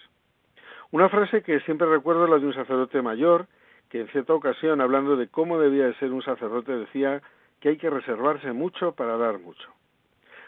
Una 0.90 1.08
frase 1.08 1.42
que 1.42 1.60
siempre 1.60 1.88
recuerdo 1.88 2.24
es 2.24 2.30
la 2.30 2.38
de 2.38 2.46
un 2.46 2.54
sacerdote 2.54 3.02
mayor, 3.02 3.46
que 3.88 4.00
en 4.00 4.08
cierta 4.08 4.34
ocasión, 4.34 4.80
hablando 4.80 5.16
de 5.16 5.28
cómo 5.28 5.58
debía 5.58 5.86
de 5.86 5.94
ser 5.94 6.12
un 6.12 6.22
sacerdote, 6.22 6.76
decía 6.76 7.22
que 7.60 7.70
hay 7.70 7.76
que 7.76 7.90
reservarse 7.90 8.52
mucho 8.52 8.92
para 8.92 9.16
dar 9.16 9.38
mucho. 9.38 9.68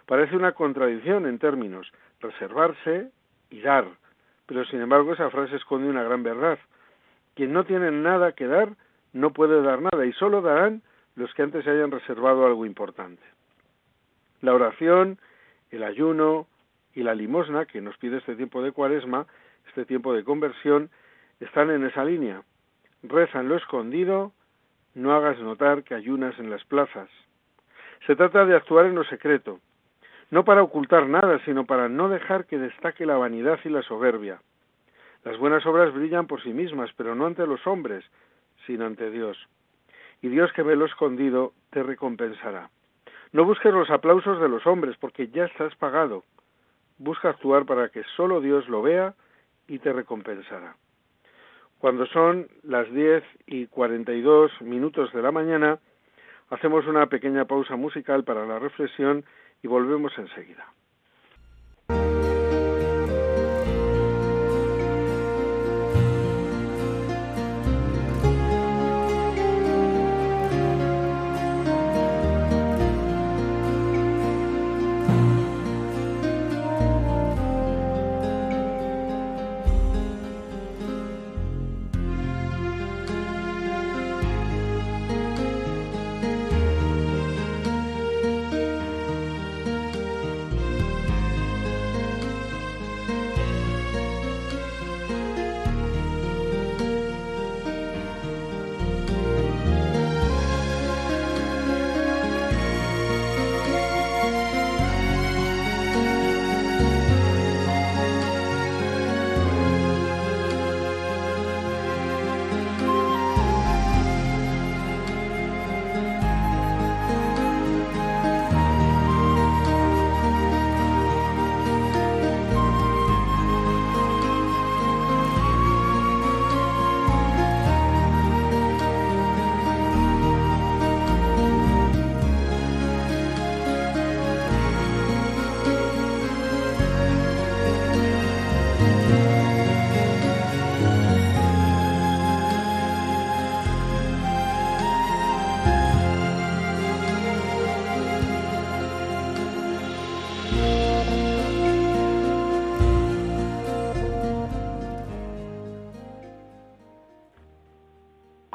Parece 0.06 0.36
una 0.36 0.52
contradicción 0.52 1.26
en 1.26 1.38
términos, 1.38 1.90
reservarse 2.20 3.10
y 3.50 3.60
dar, 3.60 3.86
pero 4.46 4.64
sin 4.66 4.80
embargo 4.80 5.12
esa 5.12 5.30
frase 5.30 5.56
esconde 5.56 5.88
una 5.88 6.04
gran 6.04 6.22
verdad. 6.22 6.58
Quien 7.34 7.52
no 7.52 7.64
tiene 7.64 7.90
nada 7.90 8.32
que 8.32 8.46
dar, 8.46 8.70
no 9.12 9.32
puede 9.32 9.62
dar 9.62 9.80
nada, 9.82 10.06
y 10.06 10.12
solo 10.12 10.42
darán 10.42 10.82
los 11.16 11.32
que 11.34 11.42
antes 11.42 11.64
se 11.64 11.70
hayan 11.70 11.90
reservado 11.90 12.46
algo 12.46 12.66
importante. 12.66 13.22
La 14.42 14.54
oración, 14.54 15.18
el 15.70 15.82
ayuno 15.82 16.46
y 16.96 17.04
la 17.04 17.14
limosna 17.14 17.66
que 17.66 17.80
nos 17.80 17.96
pide 17.98 18.16
este 18.16 18.34
tiempo 18.34 18.60
de 18.62 18.72
cuaresma 18.72 19.26
este 19.68 19.84
tiempo 19.84 20.14
de 20.14 20.24
conversión, 20.24 20.90
están 21.40 21.70
en 21.70 21.84
esa 21.84 22.04
línea. 22.04 22.42
Reza 23.02 23.40
en 23.40 23.48
lo 23.48 23.56
escondido, 23.56 24.32
no 24.94 25.14
hagas 25.14 25.38
notar 25.38 25.82
que 25.84 25.94
ayunas 25.94 26.38
en 26.38 26.50
las 26.50 26.64
plazas. 26.64 27.08
Se 28.06 28.16
trata 28.16 28.44
de 28.46 28.56
actuar 28.56 28.86
en 28.86 28.94
lo 28.94 29.04
secreto, 29.04 29.60
no 30.30 30.44
para 30.44 30.62
ocultar 30.62 31.06
nada, 31.08 31.38
sino 31.44 31.66
para 31.66 31.88
no 31.88 32.08
dejar 32.08 32.46
que 32.46 32.58
destaque 32.58 33.06
la 33.06 33.16
vanidad 33.16 33.58
y 33.64 33.68
la 33.68 33.82
soberbia. 33.82 34.40
Las 35.24 35.38
buenas 35.38 35.66
obras 35.66 35.92
brillan 35.92 36.26
por 36.26 36.42
sí 36.42 36.52
mismas, 36.52 36.90
pero 36.96 37.14
no 37.14 37.26
ante 37.26 37.46
los 37.46 37.66
hombres, 37.66 38.04
sino 38.66 38.86
ante 38.86 39.10
Dios. 39.10 39.36
Y 40.22 40.28
Dios 40.28 40.52
que 40.52 40.62
ve 40.62 40.76
lo 40.76 40.86
escondido 40.86 41.52
te 41.70 41.82
recompensará. 41.82 42.70
No 43.32 43.44
busques 43.44 43.72
los 43.72 43.90
aplausos 43.90 44.40
de 44.40 44.48
los 44.48 44.66
hombres, 44.66 44.96
porque 44.98 45.28
ya 45.28 45.44
estás 45.44 45.74
pagado. 45.76 46.24
Busca 46.98 47.30
actuar 47.30 47.66
para 47.66 47.88
que 47.88 48.02
solo 48.16 48.40
Dios 48.40 48.68
lo 48.68 48.82
vea 48.82 49.14
y 49.68 49.78
te 49.78 49.92
recompensará. 49.92 50.76
Cuando 51.78 52.06
son 52.06 52.48
las 52.62 52.90
10 52.92 53.22
y 53.46 53.66
42 53.66 54.62
minutos 54.62 55.12
de 55.12 55.22
la 55.22 55.30
mañana, 55.30 55.78
hacemos 56.50 56.86
una 56.86 57.06
pequeña 57.06 57.44
pausa 57.44 57.76
musical 57.76 58.24
para 58.24 58.46
la 58.46 58.58
reflexión 58.58 59.24
y 59.62 59.68
volvemos 59.68 60.16
enseguida. 60.16 60.66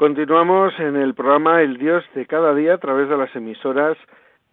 Continuamos 0.02 0.76
en 0.80 0.96
el 0.96 1.14
programa 1.14 1.62
El 1.62 1.78
Dios 1.78 2.02
de 2.16 2.26
cada 2.26 2.56
día 2.56 2.74
a 2.74 2.78
través 2.78 3.08
de 3.08 3.16
las 3.16 3.32
emisoras 3.36 3.96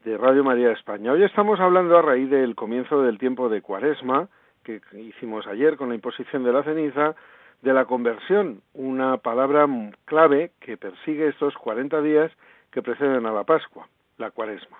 de 0.05 0.15
Radio 0.15 0.43
María 0.43 0.71
España. 0.71 1.11
Hoy 1.11 1.23
estamos 1.23 1.59
hablando 1.59 1.97
a 1.97 2.03
raíz 2.03 2.29
del 2.29 2.53
comienzo 2.53 3.01
del 3.01 3.17
tiempo 3.17 3.49
de 3.49 3.63
Cuaresma, 3.63 4.29
que 4.63 4.79
hicimos 4.93 5.47
ayer 5.47 5.75
con 5.75 5.89
la 5.89 5.95
imposición 5.95 6.43
de 6.43 6.53
la 6.53 6.61
ceniza, 6.61 7.15
de 7.63 7.73
la 7.73 7.85
conversión, 7.85 8.61
una 8.75 9.17
palabra 9.17 9.67
clave 10.05 10.51
que 10.59 10.77
persigue 10.77 11.29
estos 11.29 11.55
40 11.55 11.99
días 12.03 12.31
que 12.69 12.83
preceden 12.83 13.25
a 13.25 13.31
la 13.31 13.43
Pascua, 13.43 13.87
la 14.19 14.29
Cuaresma. 14.29 14.77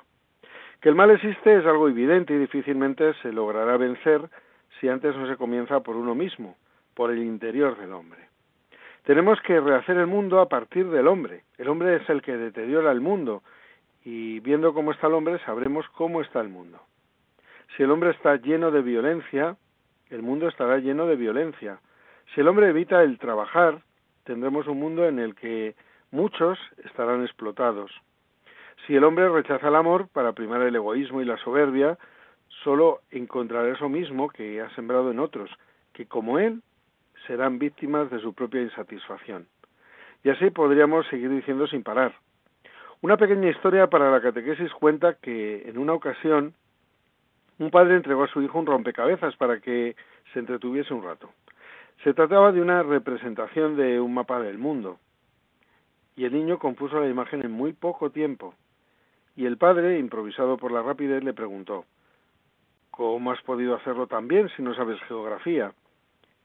Que 0.81 0.89
el 0.89 0.95
mal 0.95 1.09
existe 1.09 1.57
es 1.57 1.65
algo 1.65 1.89
evidente 1.89 2.35
y 2.35 2.37
difícilmente 2.37 3.15
se 3.23 3.33
logrará 3.33 3.75
vencer 3.77 4.21
si 4.79 4.87
antes 4.87 5.15
no 5.15 5.27
se 5.27 5.35
comienza 5.35 5.79
por 5.79 5.95
uno 5.95 6.13
mismo, 6.13 6.57
por 6.93 7.09
el 7.09 7.23
interior 7.23 7.75
del 7.75 7.91
hombre. 7.91 8.28
Tenemos 9.03 9.41
que 9.41 9.59
rehacer 9.59 9.97
el 9.97 10.07
mundo 10.07 10.39
a 10.39 10.49
partir 10.49 10.89
del 10.89 11.07
hombre. 11.07 11.43
El 11.57 11.69
hombre 11.69 11.95
es 11.95 12.09
el 12.09 12.21
que 12.21 12.37
deteriora 12.37 12.91
el 12.91 13.01
mundo 13.01 13.43
y 14.03 14.39
viendo 14.39 14.73
cómo 14.73 14.91
está 14.91 15.07
el 15.07 15.13
hombre 15.13 15.39
sabremos 15.45 15.87
cómo 15.89 16.21
está 16.21 16.41
el 16.41 16.49
mundo. 16.49 16.79
Si 17.75 17.83
el 17.83 17.91
hombre 17.91 18.11
está 18.11 18.35
lleno 18.37 18.71
de 18.71 18.81
violencia, 18.81 19.55
el 20.09 20.21
mundo 20.21 20.47
estará 20.47 20.77
lleno 20.77 21.05
de 21.05 21.15
violencia. 21.15 21.79
Si 22.33 22.41
el 22.41 22.47
hombre 22.47 22.69
evita 22.69 23.03
el 23.03 23.17
trabajar, 23.19 23.81
tendremos 24.23 24.67
un 24.67 24.79
mundo 24.79 25.05
en 25.05 25.19
el 25.19 25.35
que 25.35 25.75
muchos 26.11 26.59
estarán 26.83 27.23
explotados. 27.23 27.91
Si 28.85 28.95
el 28.95 29.03
hombre 29.03 29.29
rechaza 29.29 29.67
el 29.67 29.75
amor 29.75 30.07
para 30.09 30.33
primar 30.33 30.61
el 30.61 30.75
egoísmo 30.75 31.21
y 31.21 31.25
la 31.25 31.37
soberbia, 31.37 31.97
solo 32.63 33.01
encontrará 33.11 33.69
eso 33.69 33.89
mismo 33.89 34.29
que 34.29 34.61
ha 34.61 34.69
sembrado 34.75 35.11
en 35.11 35.19
otros, 35.19 35.49
que 35.93 36.05
como 36.05 36.39
él 36.39 36.61
serán 37.29 37.59
víctimas 37.59 38.09
de 38.09 38.19
su 38.19 38.33
propia 38.33 38.63
insatisfacción. 38.63 39.45
Y 40.23 40.31
así 40.31 40.49
podríamos 40.49 41.05
seguir 41.07 41.29
diciendo 41.29 41.67
sin 41.67 41.83
parar. 41.83 42.15
Una 43.01 43.17
pequeña 43.17 43.51
historia 43.51 43.87
para 43.87 44.09
la 44.09 44.19
catequesis 44.19 44.73
cuenta 44.73 45.13
que 45.13 45.69
en 45.69 45.77
una 45.77 45.93
ocasión 45.93 46.55
un 47.59 47.69
padre 47.69 47.95
entregó 47.95 48.23
a 48.23 48.27
su 48.27 48.41
hijo 48.41 48.57
un 48.57 48.65
rompecabezas 48.65 49.35
para 49.35 49.59
que 49.59 49.95
se 50.33 50.39
entretuviese 50.39 50.91
un 50.91 51.03
rato. 51.03 51.29
Se 52.03 52.15
trataba 52.15 52.51
de 52.51 52.61
una 52.61 52.81
representación 52.81 53.77
de 53.77 53.99
un 53.99 54.15
mapa 54.15 54.39
del 54.39 54.57
mundo. 54.57 54.97
Y 56.15 56.25
el 56.25 56.33
niño 56.33 56.57
compuso 56.57 56.99
la 56.99 57.07
imagen 57.07 57.43
en 57.45 57.51
muy 57.51 57.73
poco 57.73 58.09
tiempo. 58.09 58.55
Y 59.35 59.45
el 59.45 59.57
padre, 59.57 59.99
improvisado 59.99 60.57
por 60.57 60.71
la 60.71 60.81
rapidez, 60.81 61.23
le 61.23 61.33
preguntó 61.33 61.85
¿Cómo 62.89 63.31
has 63.31 63.41
podido 63.43 63.75
hacerlo 63.75 64.07
tan 64.07 64.27
bien 64.27 64.49
si 64.55 64.63
no 64.63 64.73
sabes 64.73 64.99
geografía? 65.07 65.73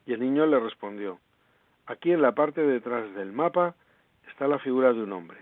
Y 0.07 0.13
el 0.13 0.21
niño 0.21 0.47
le 0.47 0.61
respondió, 0.61 1.19
Aquí 1.87 2.13
en 2.13 2.23
la 2.23 2.33
parte 2.33 2.63
de 2.63 2.73
detrás 2.73 3.15
del 3.15 3.33
mapa 3.33 3.75
está 4.29 4.49
la 4.49 4.59
figura 4.59 4.93
de 4.93 5.03
un 5.03 5.13
hombre. 5.13 5.39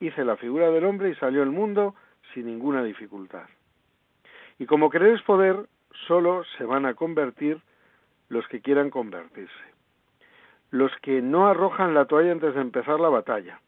Hice 0.00 0.24
la 0.24 0.36
figura 0.36 0.70
del 0.70 0.84
hombre 0.84 1.10
y 1.10 1.14
salió 1.16 1.42
el 1.42 1.50
mundo 1.50 1.94
sin 2.34 2.46
ninguna 2.46 2.82
dificultad. 2.82 3.46
Y 4.58 4.66
como 4.66 4.90
crees 4.90 5.22
poder, 5.22 5.66
solo 6.06 6.42
se 6.56 6.64
van 6.64 6.84
a 6.86 6.94
convertir 6.94 7.60
los 8.28 8.46
que 8.48 8.60
quieran 8.60 8.90
convertirse. 8.90 9.52
Los 10.70 10.92
que 11.00 11.22
no 11.22 11.48
arrojan 11.48 11.94
la 11.94 12.06
toalla 12.06 12.32
antes 12.32 12.54
de 12.54 12.60
empezar 12.60 13.00
la 13.00 13.08
batalla. 13.08 13.60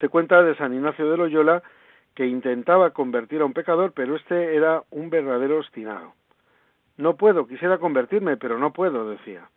Se 0.00 0.08
cuenta 0.08 0.42
de 0.42 0.54
San 0.56 0.74
Ignacio 0.74 1.10
de 1.10 1.16
Loyola 1.16 1.62
que 2.14 2.26
intentaba 2.26 2.90
convertir 2.90 3.40
a 3.40 3.44
un 3.44 3.52
pecador, 3.52 3.92
pero 3.92 4.16
este 4.16 4.54
era 4.54 4.82
un 4.90 5.10
verdadero 5.10 5.58
obstinado. 5.58 6.14
No 6.98 7.16
puedo, 7.16 7.46
quisiera 7.46 7.78
convertirme, 7.78 8.36
pero 8.36 8.58
no 8.58 8.72
puedo, 8.72 9.08
decía. 9.08 9.48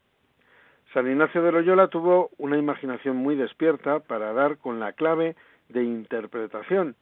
San 0.93 1.07
Ignacio 1.07 1.41
de 1.41 1.51
Loyola 1.51 1.87
tuvo 1.87 2.29
una 2.37 2.57
imaginación 2.57 3.15
muy 3.15 3.35
despierta 3.35 3.99
para 3.99 4.31
dar 4.31 4.57
con 4.59 4.79
la 4.79 4.93
clave 4.93 5.35
de 5.69 5.83
interpretación, 5.83 6.95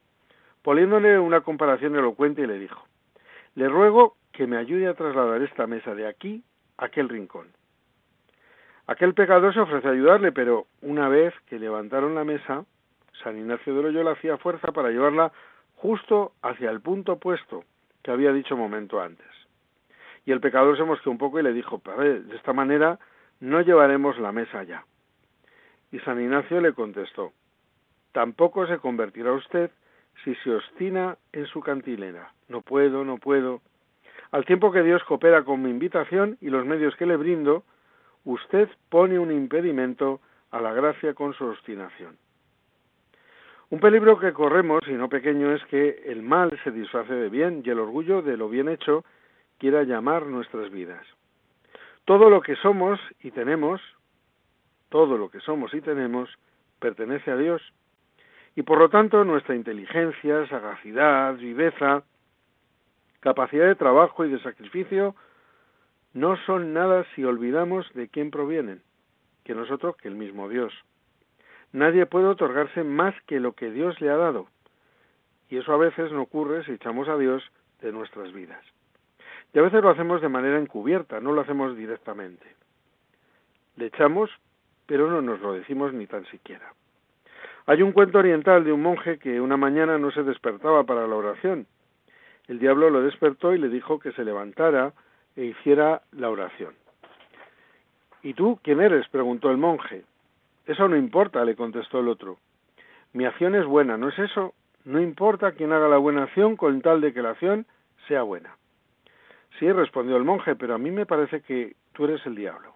poniéndole 0.62 1.20
una 1.20 1.42
comparación 1.42 1.96
elocuente 1.96 2.44
y 2.44 2.48
le 2.48 2.58
dijo, 2.58 2.82
le 3.56 3.68
ruego 3.68 4.16
que 4.32 4.48
me 4.48 4.56
ayude 4.56 4.88
a 4.88 4.94
trasladar 4.94 5.42
esta 5.42 5.68
mesa 5.68 5.94
de 5.94 6.08
aquí 6.08 6.42
a 6.78 6.86
aquel 6.86 7.10
rincón. 7.10 7.48
Aquel 8.88 9.14
pecador 9.14 9.54
se 9.54 9.60
ofrece 9.60 9.90
a 9.90 9.92
ayudarle, 9.92 10.32
pero 10.32 10.68
una 10.82 11.10
vez 11.10 11.34
que 11.48 11.60
levantaron 11.60 12.16
la 12.16 12.24
mesa, 12.24 12.64
San 13.24 13.38
Ignacio 13.38 13.76
de 13.76 13.84
Loyola 13.84 14.12
hacía 14.12 14.38
fuerza 14.38 14.72
para 14.72 14.90
llevarla 14.90 15.34
justo 15.76 16.32
hacia 16.42 16.72
el 16.72 16.80
punto 16.80 17.14
opuesto 17.14 17.66
que 18.04 18.12
había 18.12 18.32
dicho 18.32 18.56
momento 18.56 19.02
antes. 19.02 19.39
Y 20.26 20.32
el 20.32 20.40
pecador 20.40 20.78
se 20.78 20.84
mosqueó 20.84 21.12
un 21.12 21.18
poco 21.18 21.40
y 21.40 21.44
le 21.44 21.54
dijo, 21.54 21.82
de 21.98 22.36
esta 22.36 22.54
manera 22.54 23.00
no 23.40 23.62
llevaremos 23.62 24.18
la 24.20 24.32
mesa 24.32 24.64
ya. 24.64 24.86
Y 25.92 26.00
San 26.00 26.22
Ignacio 26.22 26.62
le 26.62 26.74
contestó, 26.74 27.32
tampoco 28.12 28.68
se 28.68 28.78
convertirá 28.78 29.34
usted 29.34 29.72
si 30.24 30.36
se 30.36 30.54
obstina 30.54 31.18
en 31.32 31.46
su 31.48 31.62
cantilena. 31.62 32.32
No 32.48 32.62
puedo, 32.62 33.04
no 33.04 33.18
puedo. 33.18 33.62
Al 34.32 34.46
tiempo 34.46 34.72
que 34.72 34.84
Dios 34.84 35.04
coopera 35.06 35.44
con 35.44 35.64
mi 35.64 35.70
invitación 35.70 36.38
y 36.42 36.50
los 36.50 36.66
medios 36.66 36.96
que 36.96 37.06
le 37.06 37.16
brindo, 37.16 37.64
usted 38.26 38.70
pone 38.90 39.18
un 39.18 39.32
impedimento 39.32 40.20
a 40.52 40.62
la 40.62 40.74
gracia 40.74 41.14
con 41.14 41.34
su 41.34 41.46
obstinación. 41.46 42.18
Un 43.72 43.80
peligro 43.80 44.20
que 44.20 44.34
corremos, 44.34 44.82
y 44.88 44.94
no 44.94 45.10
pequeño, 45.10 45.54
es 45.54 45.64
que 45.66 46.04
el 46.08 46.24
mal 46.24 46.50
se 46.64 46.72
disfrace 46.72 47.14
de 47.14 47.30
bien 47.30 47.62
y 47.64 47.70
el 47.70 47.80
orgullo 47.80 48.22
de 48.22 48.36
lo 48.36 48.50
bien 48.50 48.68
hecho 48.68 49.06
quiera 49.60 49.84
llamar 49.84 50.26
nuestras 50.26 50.72
vidas. 50.72 51.06
Todo 52.06 52.30
lo 52.30 52.42
que 52.42 52.56
somos 52.56 53.00
y 53.22 53.32
tenemos, 53.32 53.82
todo 54.90 55.18
lo 55.18 55.30
que 55.30 55.40
somos 55.42 55.74
y 55.74 55.82
tenemos, 55.82 56.30
pertenece 56.80 57.30
a 57.30 57.38
Dios. 57.38 57.62
Y 58.56 58.64
por 58.64 58.80
lo 58.80 58.90
tanto 58.90 59.24
nuestra 59.24 59.56
inteligencia, 59.56 60.48
sagacidad, 60.48 61.36
viveza, 61.36 62.04
capacidad 63.20 63.68
de 63.68 63.76
trabajo 63.76 64.26
y 64.26 64.32
de 64.32 64.42
sacrificio 64.42 65.16
no 66.14 66.36
son 66.46 66.74
nada 66.74 67.06
si 67.14 67.24
olvidamos 67.24 67.86
de 67.94 68.08
quién 68.08 68.32
provienen, 68.32 68.82
que 69.44 69.54
nosotros, 69.54 69.96
que 69.98 70.08
el 70.08 70.16
mismo 70.16 70.50
Dios. 70.50 70.74
Nadie 71.72 72.08
puede 72.08 72.26
otorgarse 72.26 72.84
más 72.84 73.14
que 73.28 73.40
lo 73.40 73.54
que 73.54 73.70
Dios 73.70 74.02
le 74.02 74.10
ha 74.10 74.16
dado. 74.16 74.48
Y 75.50 75.58
eso 75.58 75.74
a 75.74 75.78
veces 75.78 76.12
no 76.12 76.24
ocurre 76.24 76.64
si 76.64 76.72
echamos 76.72 77.08
a 77.08 77.18
Dios 77.18 77.44
de 77.82 77.92
nuestras 77.92 78.34
vidas. 78.34 78.64
Y 79.54 79.60
a 79.60 79.62
veces 79.64 79.82
lo 79.82 79.90
hacemos 79.90 80.22
de 80.22 80.30
manera 80.30 80.60
encubierta, 80.60 81.20
no 81.20 81.32
lo 81.32 81.42
hacemos 81.42 81.76
directamente. 81.76 82.46
Le 83.78 83.88
echamos, 83.88 84.30
pero 84.86 85.10
no 85.10 85.22
nos 85.22 85.40
lo 85.40 85.54
decimos 85.54 85.94
ni 85.94 86.06
tan 86.06 86.26
siquiera. 86.26 86.74
Hay 87.66 87.82
un 87.82 87.92
cuento 87.92 88.20
oriental 88.20 88.64
de 88.64 88.72
un 88.72 88.82
monje 88.82 89.20
que 89.20 89.40
una 89.40 89.58
mañana 89.58 89.98
no 89.98 90.12
se 90.12 90.24
despertaba 90.24 90.84
para 90.84 91.08
la 91.08 91.16
oración. 91.16 91.68
El 92.48 92.60
diablo 92.60 92.90
lo 92.90 93.02
despertó 93.02 93.54
y 93.54 93.60
le 93.60 93.70
dijo 93.70 94.00
que 94.00 94.12
se 94.12 94.26
levantara 94.26 94.94
e 95.36 95.46
hiciera 95.46 96.02
la 96.12 96.30
oración. 96.30 96.74
¿Y 98.24 98.34
tú 98.34 98.60
quién 98.64 98.82
eres? 98.82 99.08
preguntó 99.10 99.52
el 99.52 99.58
monje. 99.58 100.04
Eso 100.66 100.88
no 100.88 100.98
importa, 100.98 101.46
le 101.46 101.56
contestó 101.56 102.00
el 102.00 102.10
otro. 102.10 102.38
Mi 103.14 103.26
acción 103.26 103.56
es 103.56 103.66
buena, 103.66 103.98
¿no 103.98 104.10
es 104.10 104.20
eso? 104.20 104.54
No 104.84 105.00
importa 105.02 105.52
quién 105.54 105.72
haga 105.72 105.88
la 105.88 105.98
buena 105.98 106.24
acción 106.24 106.56
con 106.56 106.82
tal 106.82 107.02
de 107.02 107.14
que 107.14 107.22
la 107.22 107.32
acción 107.32 107.66
sea 108.08 108.24
buena. 108.24 108.59
Sí, 109.58 109.72
respondió 109.72 110.18
el 110.18 110.24
monje, 110.24 110.56
pero 110.56 110.76
a 110.76 110.78
mí 110.78 110.92
me 110.92 111.06
parece 111.06 111.42
que 111.42 111.76
tú 111.94 112.06
eres 112.06 112.26
el 112.26 112.36
diablo. 112.36 112.76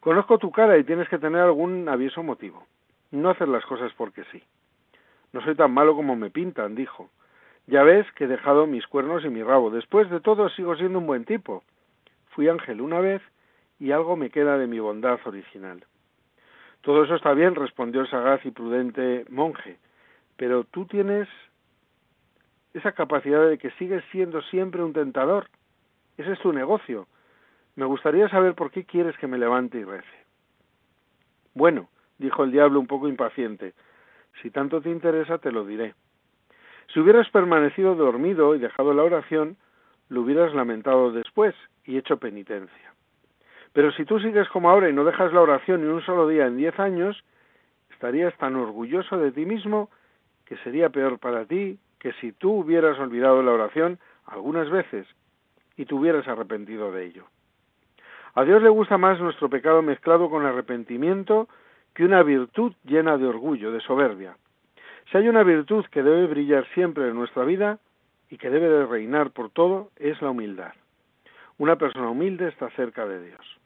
Conozco 0.00 0.38
tu 0.38 0.50
cara 0.50 0.78
y 0.78 0.84
tienes 0.84 1.08
que 1.08 1.18
tener 1.18 1.40
algún 1.40 1.88
aviso 1.88 2.22
motivo. 2.22 2.66
No 3.10 3.30
hacer 3.30 3.48
las 3.48 3.64
cosas 3.66 3.92
porque 3.96 4.24
sí. 4.32 4.42
No 5.32 5.42
soy 5.42 5.54
tan 5.54 5.72
malo 5.72 5.94
como 5.94 6.16
me 6.16 6.30
pintan, 6.30 6.74
dijo. 6.74 7.10
Ya 7.66 7.82
ves 7.82 8.10
que 8.12 8.24
he 8.24 8.28
dejado 8.28 8.66
mis 8.66 8.86
cuernos 8.86 9.24
y 9.24 9.28
mi 9.28 9.42
rabo. 9.42 9.70
Después 9.70 10.10
de 10.10 10.20
todo 10.20 10.48
sigo 10.50 10.76
siendo 10.76 10.98
un 10.98 11.06
buen 11.06 11.24
tipo. 11.24 11.62
Fui 12.30 12.48
ángel 12.48 12.80
una 12.80 13.00
vez 13.00 13.22
y 13.78 13.92
algo 13.92 14.16
me 14.16 14.30
queda 14.30 14.58
de 14.58 14.66
mi 14.66 14.78
bondad 14.78 15.18
original. 15.24 15.84
Todo 16.82 17.04
eso 17.04 17.14
está 17.14 17.32
bien, 17.32 17.54
respondió 17.54 18.00
el 18.00 18.10
sagaz 18.10 18.44
y 18.44 18.50
prudente 18.50 19.24
monje, 19.28 19.78
pero 20.36 20.64
tú 20.64 20.84
tienes 20.86 21.28
esa 22.74 22.92
capacidad 22.92 23.48
de 23.48 23.58
que 23.58 23.70
sigues 23.72 24.02
siendo 24.10 24.42
siempre 24.42 24.82
un 24.82 24.92
tentador. 24.92 25.48
Ese 26.16 26.32
es 26.32 26.38
tu 26.40 26.52
negocio. 26.52 27.06
Me 27.76 27.86
gustaría 27.86 28.28
saber 28.28 28.54
por 28.54 28.70
qué 28.70 28.84
quieres 28.84 29.16
que 29.18 29.26
me 29.26 29.38
levante 29.38 29.78
y 29.78 29.84
rece. 29.84 30.26
Bueno, 31.54 31.88
dijo 32.18 32.44
el 32.44 32.52
diablo 32.52 32.80
un 32.80 32.86
poco 32.86 33.08
impaciente, 33.08 33.74
si 34.40 34.50
tanto 34.50 34.80
te 34.80 34.90
interesa 34.90 35.38
te 35.38 35.52
lo 35.52 35.64
diré. 35.64 35.94
Si 36.92 37.00
hubieras 37.00 37.28
permanecido 37.30 37.94
dormido 37.94 38.54
y 38.54 38.58
dejado 38.58 38.92
la 38.92 39.02
oración, 39.02 39.56
lo 40.08 40.22
hubieras 40.22 40.54
lamentado 40.54 41.12
después 41.12 41.54
y 41.84 41.96
hecho 41.96 42.18
penitencia. 42.18 42.94
Pero 43.72 43.90
si 43.92 44.04
tú 44.04 44.20
sigues 44.20 44.48
como 44.50 44.68
ahora 44.68 44.90
y 44.90 44.92
no 44.92 45.04
dejas 45.04 45.32
la 45.32 45.40
oración 45.40 45.82
ni 45.82 45.88
un 45.88 46.02
solo 46.02 46.28
día 46.28 46.46
en 46.46 46.58
diez 46.58 46.78
años, 46.78 47.24
estarías 47.90 48.36
tan 48.36 48.56
orgulloso 48.56 49.16
de 49.16 49.32
ti 49.32 49.46
mismo 49.46 49.90
que 50.44 50.56
sería 50.58 50.90
peor 50.90 51.18
para 51.18 51.46
ti 51.46 51.78
que 51.98 52.12
si 52.14 52.32
tú 52.32 52.52
hubieras 52.60 52.98
olvidado 52.98 53.42
la 53.42 53.52
oración 53.52 53.98
algunas 54.26 54.68
veces 54.68 55.06
y 55.76 55.86
te 55.86 55.94
hubieras 55.94 56.26
arrepentido 56.28 56.92
de 56.92 57.06
ello. 57.06 57.26
A 58.34 58.44
Dios 58.44 58.62
le 58.62 58.70
gusta 58.70 58.96
más 58.96 59.20
nuestro 59.20 59.50
pecado 59.50 59.82
mezclado 59.82 60.30
con 60.30 60.46
arrepentimiento 60.46 61.48
que 61.94 62.04
una 62.04 62.22
virtud 62.22 62.72
llena 62.84 63.18
de 63.18 63.26
orgullo, 63.26 63.72
de 63.72 63.80
soberbia. 63.80 64.36
Si 65.10 65.18
hay 65.18 65.28
una 65.28 65.42
virtud 65.42 65.84
que 65.90 66.02
debe 66.02 66.26
brillar 66.26 66.66
siempre 66.72 67.08
en 67.08 67.14
nuestra 67.14 67.44
vida 67.44 67.78
y 68.30 68.38
que 68.38 68.48
debe 68.48 68.68
de 68.68 68.86
reinar 68.86 69.32
por 69.32 69.50
todo, 69.50 69.90
es 69.96 70.20
la 70.22 70.30
humildad. 70.30 70.72
Una 71.58 71.76
persona 71.76 72.08
humilde 72.08 72.48
está 72.48 72.70
cerca 72.70 73.06
de 73.06 73.22
Dios. 73.22 73.60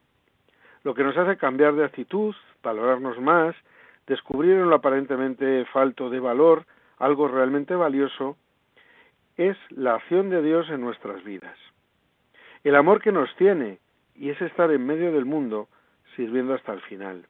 Lo 0.83 0.93
que 0.93 1.03
nos 1.03 1.15
hace 1.17 1.37
cambiar 1.37 1.73
de 1.75 1.85
actitud, 1.85 2.35
valorarnos 2.61 3.19
más, 3.21 3.55
descubrir 4.05 4.51
en 4.51 4.69
lo 4.69 4.75
aparentemente 4.75 5.63
falto 5.71 6.09
de 6.09 6.19
valor 6.19 6.65
algo 6.97 7.29
realmente 7.29 7.75
valioso, 7.75 8.35
es 9.37 9.55
la 9.69 9.95
acción 9.95 10.29
de 10.29 10.41
Dios 10.41 10.69
en 10.69 10.81
nuestras 10.81 11.23
vidas 11.23 11.57
el 12.67 12.75
amor 12.75 13.01
que 13.01 13.11
nos 13.11 13.33
tiene, 13.35 13.79
y 14.15 14.29
es 14.29 14.41
estar 14.41 14.71
en 14.71 14.85
medio 14.85 15.11
del 15.11 15.25
mundo 15.25 15.69
sirviendo 16.15 16.53
hasta 16.53 16.73
el 16.73 16.81
final. 16.81 17.25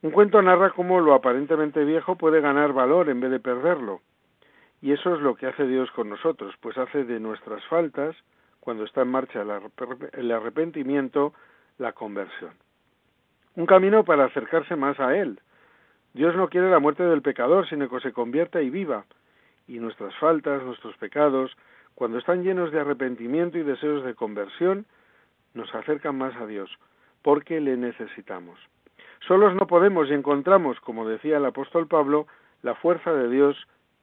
Un 0.00 0.10
cuento 0.10 0.42
narra 0.42 0.70
cómo 0.70 1.00
lo 1.00 1.14
aparentemente 1.14 1.84
viejo 1.84 2.16
puede 2.16 2.40
ganar 2.40 2.72
valor 2.72 3.08
en 3.08 3.20
vez 3.20 3.30
de 3.30 3.38
perderlo. 3.38 4.00
Y 4.80 4.92
eso 4.92 5.14
es 5.14 5.20
lo 5.20 5.36
que 5.36 5.46
hace 5.46 5.64
Dios 5.66 5.90
con 5.92 6.08
nosotros, 6.08 6.54
pues 6.60 6.76
hace 6.76 7.04
de 7.04 7.20
nuestras 7.20 7.64
faltas, 7.66 8.16
cuando 8.58 8.84
está 8.84 9.02
en 9.02 9.08
marcha 9.08 9.42
el 10.12 10.30
arrepentimiento, 10.32 11.34
la 11.78 11.92
conversión. 11.92 12.52
Un 13.54 13.66
camino 13.66 14.04
para 14.04 14.24
acercarse 14.24 14.74
más 14.74 14.98
a 14.98 15.16
Él. 15.16 15.40
Dios 16.14 16.34
no 16.34 16.48
quiere 16.48 16.70
la 16.70 16.78
muerte 16.78 17.04
del 17.04 17.22
pecador, 17.22 17.68
sino 17.68 17.88
que 17.88 18.00
se 18.00 18.12
convierta 18.12 18.60
y 18.60 18.70
viva. 18.70 19.04
Y 19.68 19.78
nuestras 19.78 20.14
faltas, 20.16 20.62
nuestros 20.62 20.96
pecados, 20.96 21.56
cuando 21.94 22.18
están 22.18 22.42
llenos 22.42 22.72
de 22.72 22.80
arrepentimiento 22.80 23.58
y 23.58 23.62
deseos 23.62 24.04
de 24.04 24.14
conversión, 24.14 24.86
nos 25.54 25.74
acercan 25.74 26.16
más 26.16 26.34
a 26.36 26.46
Dios, 26.46 26.70
porque 27.22 27.60
le 27.60 27.76
necesitamos. 27.76 28.58
Solos 29.26 29.54
no 29.54 29.66
podemos 29.66 30.08
y 30.08 30.14
encontramos, 30.14 30.80
como 30.80 31.08
decía 31.08 31.36
el 31.36 31.44
apóstol 31.44 31.86
Pablo, 31.86 32.26
la 32.62 32.74
fuerza 32.74 33.12
de 33.12 33.28
Dios 33.28 33.56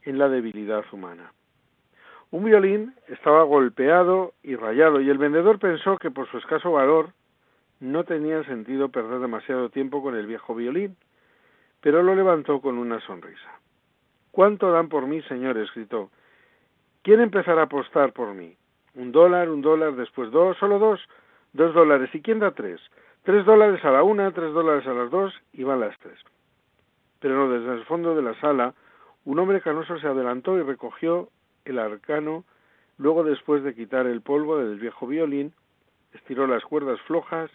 en 0.04 0.18
la 0.18 0.30
debilidad 0.30 0.86
humana. 0.92 1.34
Un 2.32 2.46
violín 2.46 2.94
estaba 3.08 3.44
golpeado 3.44 4.34
y 4.44 4.56
rayado 4.56 5.02
y 5.02 5.10
el 5.10 5.18
vendedor 5.18 5.60
pensó 5.60 5.98
que 5.98 6.12
por 6.12 6.30
su 6.30 6.38
escaso 6.38 6.72
valor 6.72 7.12
no 7.80 8.04
tenía 8.04 8.44
sentido 8.44 8.90
perder 8.90 9.20
demasiado 9.20 9.70
tiempo 9.70 10.04
con 10.04 10.16
el 10.16 10.28
viejo 10.28 10.54
violín, 10.54 10.96
pero 11.82 12.04
lo 12.04 12.14
levantó 12.14 12.62
con 12.62 12.78
una 12.78 13.00
sonrisa. 13.02 13.60
¿Cuánto 14.32 14.72
dan 14.72 14.90
por 14.90 15.08
mí, 15.08 15.22
señores? 15.24 15.70
gritó. 15.74 16.12
¿Quién 17.02 17.22
empezará 17.22 17.62
a 17.62 17.66
apostar 17.66 18.12
por 18.12 18.34
mí? 18.34 18.58
Un 18.96 19.14
dólar, 19.14 19.50
un 19.50 19.62
dólar, 19.62 19.96
después 19.96 20.32
dos, 20.32 20.58
solo 20.58 20.80
dos, 20.80 21.00
dos 21.54 21.74
dólares. 21.74 22.10
¿Y 22.14 22.22
quién 22.22 22.40
da 22.40 22.52
tres? 22.52 22.82
Tres 23.24 23.46
dólares 23.46 23.84
a 23.86 23.92
la 23.92 24.04
una, 24.04 24.32
tres 24.34 24.52
dólares 24.52 24.86
a 24.86 24.94
las 24.94 25.10
dos 25.10 25.34
y 25.54 25.64
van 25.64 25.80
las 25.80 25.98
tres. 26.00 26.20
Pero 27.22 27.36
no, 27.36 27.50
desde 27.50 27.74
el 27.74 27.86
fondo 27.86 28.16
de 28.16 28.22
la 28.22 28.38
sala, 28.42 28.74
un 29.24 29.40
hombre 29.40 29.62
canoso 29.62 29.98
se 30.00 30.08
adelantó 30.08 30.58
y 30.58 30.62
recogió 30.62 31.30
el 31.64 31.80
arcano, 31.80 32.44
luego 32.98 33.24
después 33.24 33.64
de 33.64 33.76
quitar 33.76 34.06
el 34.06 34.22
polvo 34.22 34.58
del 34.58 34.78
viejo 34.78 35.08
violín, 35.08 35.54
estiró 36.14 36.48
las 36.48 36.66
cuerdas 36.66 37.00
flojas, 37.02 37.50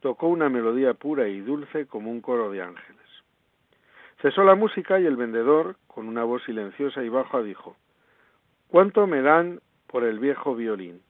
tocó 0.00 0.26
una 0.26 0.48
melodía 0.48 0.94
pura 0.94 1.28
y 1.28 1.40
dulce 1.40 1.86
como 1.86 2.10
un 2.10 2.20
coro 2.20 2.50
de 2.50 2.62
ángeles. 2.62 2.96
Cesó 4.20 4.42
la 4.42 4.56
música 4.56 4.98
y 4.98 5.06
el 5.06 5.16
vendedor, 5.16 5.76
con 5.86 6.08
una 6.08 6.24
voz 6.24 6.42
silenciosa 6.42 7.04
y 7.04 7.08
baja, 7.08 7.40
dijo 7.42 7.76
¿Cuánto 8.70 9.08
me 9.08 9.20
dan 9.20 9.60
por 9.88 10.04
el 10.04 10.20
viejo 10.20 10.54
violín? 10.54 11.00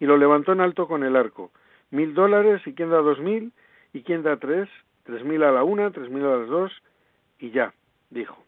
Y 0.00 0.06
lo 0.06 0.16
levantó 0.16 0.52
en 0.52 0.62
alto 0.62 0.88
con 0.88 1.04
el 1.04 1.14
arco. 1.14 1.50
Mil 1.90 2.14
dólares 2.14 2.62
y 2.66 2.72
quién 2.72 2.88
da 2.88 2.98
dos 2.98 3.18
mil 3.18 3.52
y 3.92 4.02
quién 4.02 4.22
da 4.22 4.38
tres, 4.38 4.66
tres 5.04 5.22
mil 5.24 5.42
a 5.42 5.52
la 5.52 5.62
una, 5.62 5.90
tres 5.90 6.08
mil 6.08 6.24
a 6.24 6.38
las 6.38 6.48
dos 6.48 6.72
y 7.38 7.50
ya, 7.50 7.74
dijo. 8.08 8.42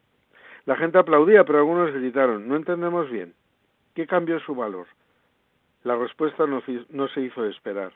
La 0.64 0.76
gente 0.76 0.96
aplaudía, 0.96 1.44
pero 1.44 1.58
algunos 1.58 1.92
gritaron, 1.92 2.48
no 2.48 2.56
entendemos 2.56 3.10
bien. 3.10 3.34
¿Qué 3.94 4.06
cambió 4.06 4.40
su 4.40 4.54
valor? 4.54 4.86
La 5.84 5.96
respuesta 5.96 6.46
no, 6.46 6.62
no 6.88 7.08
se 7.08 7.20
hizo 7.20 7.44
esperar. 7.44 7.92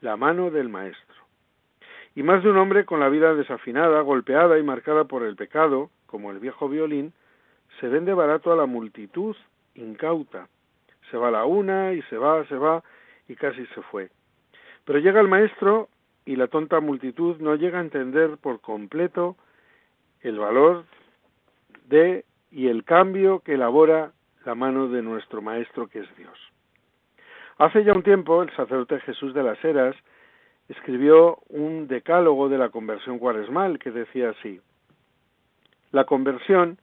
La 0.00 0.16
mano 0.16 0.52
del 0.52 0.68
maestro. 0.68 1.16
Y 2.14 2.22
más 2.22 2.44
de 2.44 2.50
un 2.50 2.58
hombre 2.58 2.84
con 2.84 3.00
la 3.00 3.08
vida 3.08 3.34
desafinada, 3.34 4.02
golpeada 4.02 4.58
y 4.58 4.62
marcada 4.62 5.04
por 5.04 5.24
el 5.24 5.34
pecado, 5.34 5.90
como 6.06 6.30
el 6.30 6.38
viejo 6.38 6.68
violín, 6.68 7.12
se 7.80 7.88
vende 7.88 8.14
barato 8.14 8.52
a 8.52 8.56
la 8.56 8.66
multitud 8.66 9.36
incauta. 9.74 10.48
Se 11.10 11.16
va 11.16 11.30
la 11.30 11.44
una 11.44 11.92
y 11.92 12.02
se 12.02 12.16
va, 12.16 12.44
se 12.46 12.56
va 12.56 12.82
y 13.28 13.36
casi 13.36 13.66
se 13.66 13.82
fue. 13.82 14.10
Pero 14.84 14.98
llega 14.98 15.20
el 15.20 15.28
maestro 15.28 15.88
y 16.24 16.36
la 16.36 16.48
tonta 16.48 16.80
multitud 16.80 17.38
no 17.40 17.54
llega 17.56 17.78
a 17.78 17.82
entender 17.82 18.36
por 18.38 18.60
completo 18.60 19.36
el 20.20 20.38
valor 20.38 20.84
de 21.88 22.24
y 22.50 22.68
el 22.68 22.84
cambio 22.84 23.40
que 23.40 23.54
elabora 23.54 24.12
la 24.44 24.54
mano 24.54 24.88
de 24.88 25.02
nuestro 25.02 25.40
maestro 25.42 25.88
que 25.88 26.00
es 26.00 26.16
Dios. 26.16 26.38
Hace 27.58 27.84
ya 27.84 27.92
un 27.92 28.02
tiempo 28.02 28.42
el 28.42 28.54
sacerdote 28.54 29.00
Jesús 29.00 29.34
de 29.34 29.42
las 29.42 29.62
Heras 29.64 29.96
escribió 30.68 31.38
un 31.48 31.86
decálogo 31.86 32.48
de 32.48 32.58
la 32.58 32.70
conversión 32.70 33.18
cuaresmal 33.18 33.78
que 33.78 33.90
decía 33.90 34.30
así, 34.30 34.60
la 35.90 36.04
conversión 36.04 36.78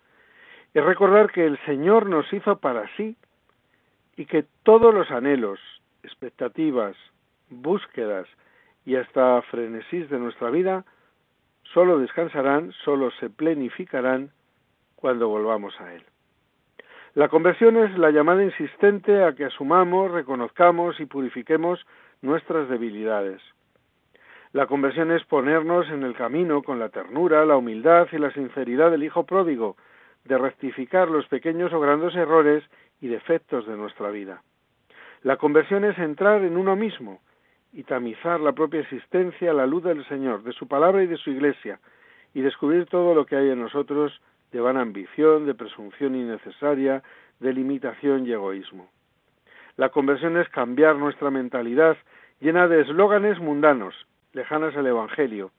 es 0.74 0.84
recordar 0.84 1.32
que 1.32 1.46
el 1.46 1.58
Señor 1.66 2.08
nos 2.08 2.32
hizo 2.32 2.58
para 2.60 2.88
sí 2.96 3.16
y 4.16 4.26
que 4.26 4.46
todos 4.64 4.94
los 4.94 5.10
anhelos, 5.12 5.60
expectativas, 6.04 6.96
búsquedas 7.50 8.28
y 8.86 8.96
hasta 8.96 9.42
frenesís 9.44 10.10
de 10.10 10.20
nuestra 10.20 10.50
vida 10.50 10.86
solo 11.74 12.00
descansarán, 12.00 12.72
solo 12.84 13.12
se 13.20 13.30
plenificarán 13.30 14.32
cuando 14.96 15.30
volvamos 15.30 15.80
a 15.80 15.94
Él. 15.94 16.04
La 17.16 17.28
conversión 17.28 17.78
es 17.78 17.98
la 17.98 18.12
llamada 18.12 18.44
insistente 18.44 19.24
a 19.24 19.34
que 19.34 19.46
asumamos, 19.46 20.12
reconozcamos 20.12 21.00
y 21.00 21.06
purifiquemos 21.06 21.86
nuestras 22.22 22.70
debilidades. 22.70 23.42
La 24.52 24.68
conversión 24.68 25.12
es 25.12 25.24
ponernos 25.26 25.90
en 25.90 26.04
el 26.04 26.16
camino 26.16 26.64
con 26.64 26.80
la 26.80 26.90
ternura, 26.90 27.46
la 27.46 27.58
humildad 27.58 28.08
y 28.12 28.18
la 28.18 28.32
sinceridad 28.32 28.92
del 28.92 29.04
Hijo 29.04 29.24
pródigo, 29.26 29.76
de 30.26 30.38
rectificar 30.38 31.10
los 31.10 31.28
pequeños 31.28 31.74
o 31.74 31.80
grandes 31.80 32.16
errores 32.16 32.64
y 33.02 33.08
defectos 33.08 33.66
de 33.68 33.76
nuestra 33.76 34.10
vida. 34.10 34.44
La 35.24 35.38
conversión 35.38 35.84
es 35.86 35.98
entrar 35.98 36.44
en 36.44 36.58
uno 36.58 36.76
mismo 36.76 37.22
y 37.74 37.84
tamizar 37.84 38.40
la 38.40 38.54
propia 38.54 38.82
existencia 38.82 39.52
a 39.52 39.54
la 39.54 39.66
luz 39.66 39.84
del 39.84 40.08
Señor, 40.08 40.44
de 40.44 40.54
su 40.54 40.68
palabra 40.68 41.04
y 41.04 41.08
de 41.08 41.18
su 41.18 41.30
iglesia, 41.30 41.80
y 42.34 42.42
descubrir 42.42 42.86
todo 42.86 43.14
lo 43.14 43.26
que 43.26 43.36
hay 43.36 43.50
en 43.50 43.60
nosotros 43.60 44.22
de 44.52 44.60
vana 44.60 44.82
ambición, 44.82 45.46
de 45.46 45.54
presunción 45.54 46.16
innecesaria, 46.16 47.04
de 47.40 47.54
limitación 47.54 48.26
y 48.26 48.32
egoísmo. 48.32 48.90
La 49.78 49.90
conversión 49.90 50.38
es 50.38 50.50
cambiar 50.50 50.96
nuestra 50.96 51.30
mentalidad 51.30 51.98
llena 52.40 52.68
de 52.68 52.82
eslóganes 52.82 53.40
mundanos 53.40 53.96
lejanas 54.34 54.76
al 54.76 54.88
Evangelio 54.88 55.52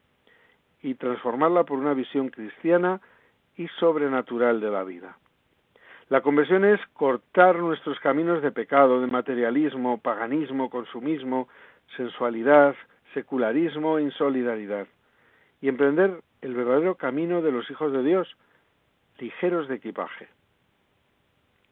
y 0.83 0.95
transformarla 0.95 1.65
por 1.65 1.79
una 1.79 1.95
visión 1.95 2.29
cristiana 2.29 3.01
y 3.57 3.69
sobrenatural 3.79 4.61
de 4.61 4.71
la 4.71 4.85
vida. 4.85 5.17
La 6.09 6.23
conversión 6.23 6.65
es 6.65 6.81
cortar 6.93 7.57
nuestros 7.57 8.01
caminos 8.01 8.43
de 8.43 8.51
pecado, 8.51 9.01
de 9.01 9.07
materialismo, 9.07 9.99
paganismo, 9.99 10.69
consumismo, 10.69 11.49
sensualidad, 11.97 12.75
secularismo 13.15 13.99
e 13.99 14.03
insolidaridad, 14.03 14.87
y 15.61 15.69
emprender 15.69 16.21
el 16.41 16.55
verdadero 16.55 16.97
camino 16.97 17.43
de 17.43 17.53
los 17.53 17.71
hijos 17.71 17.93
de 17.93 18.03
Dios, 18.03 18.37
ligeros 19.19 19.69
de 19.69 19.77
equipaje. 19.77 20.29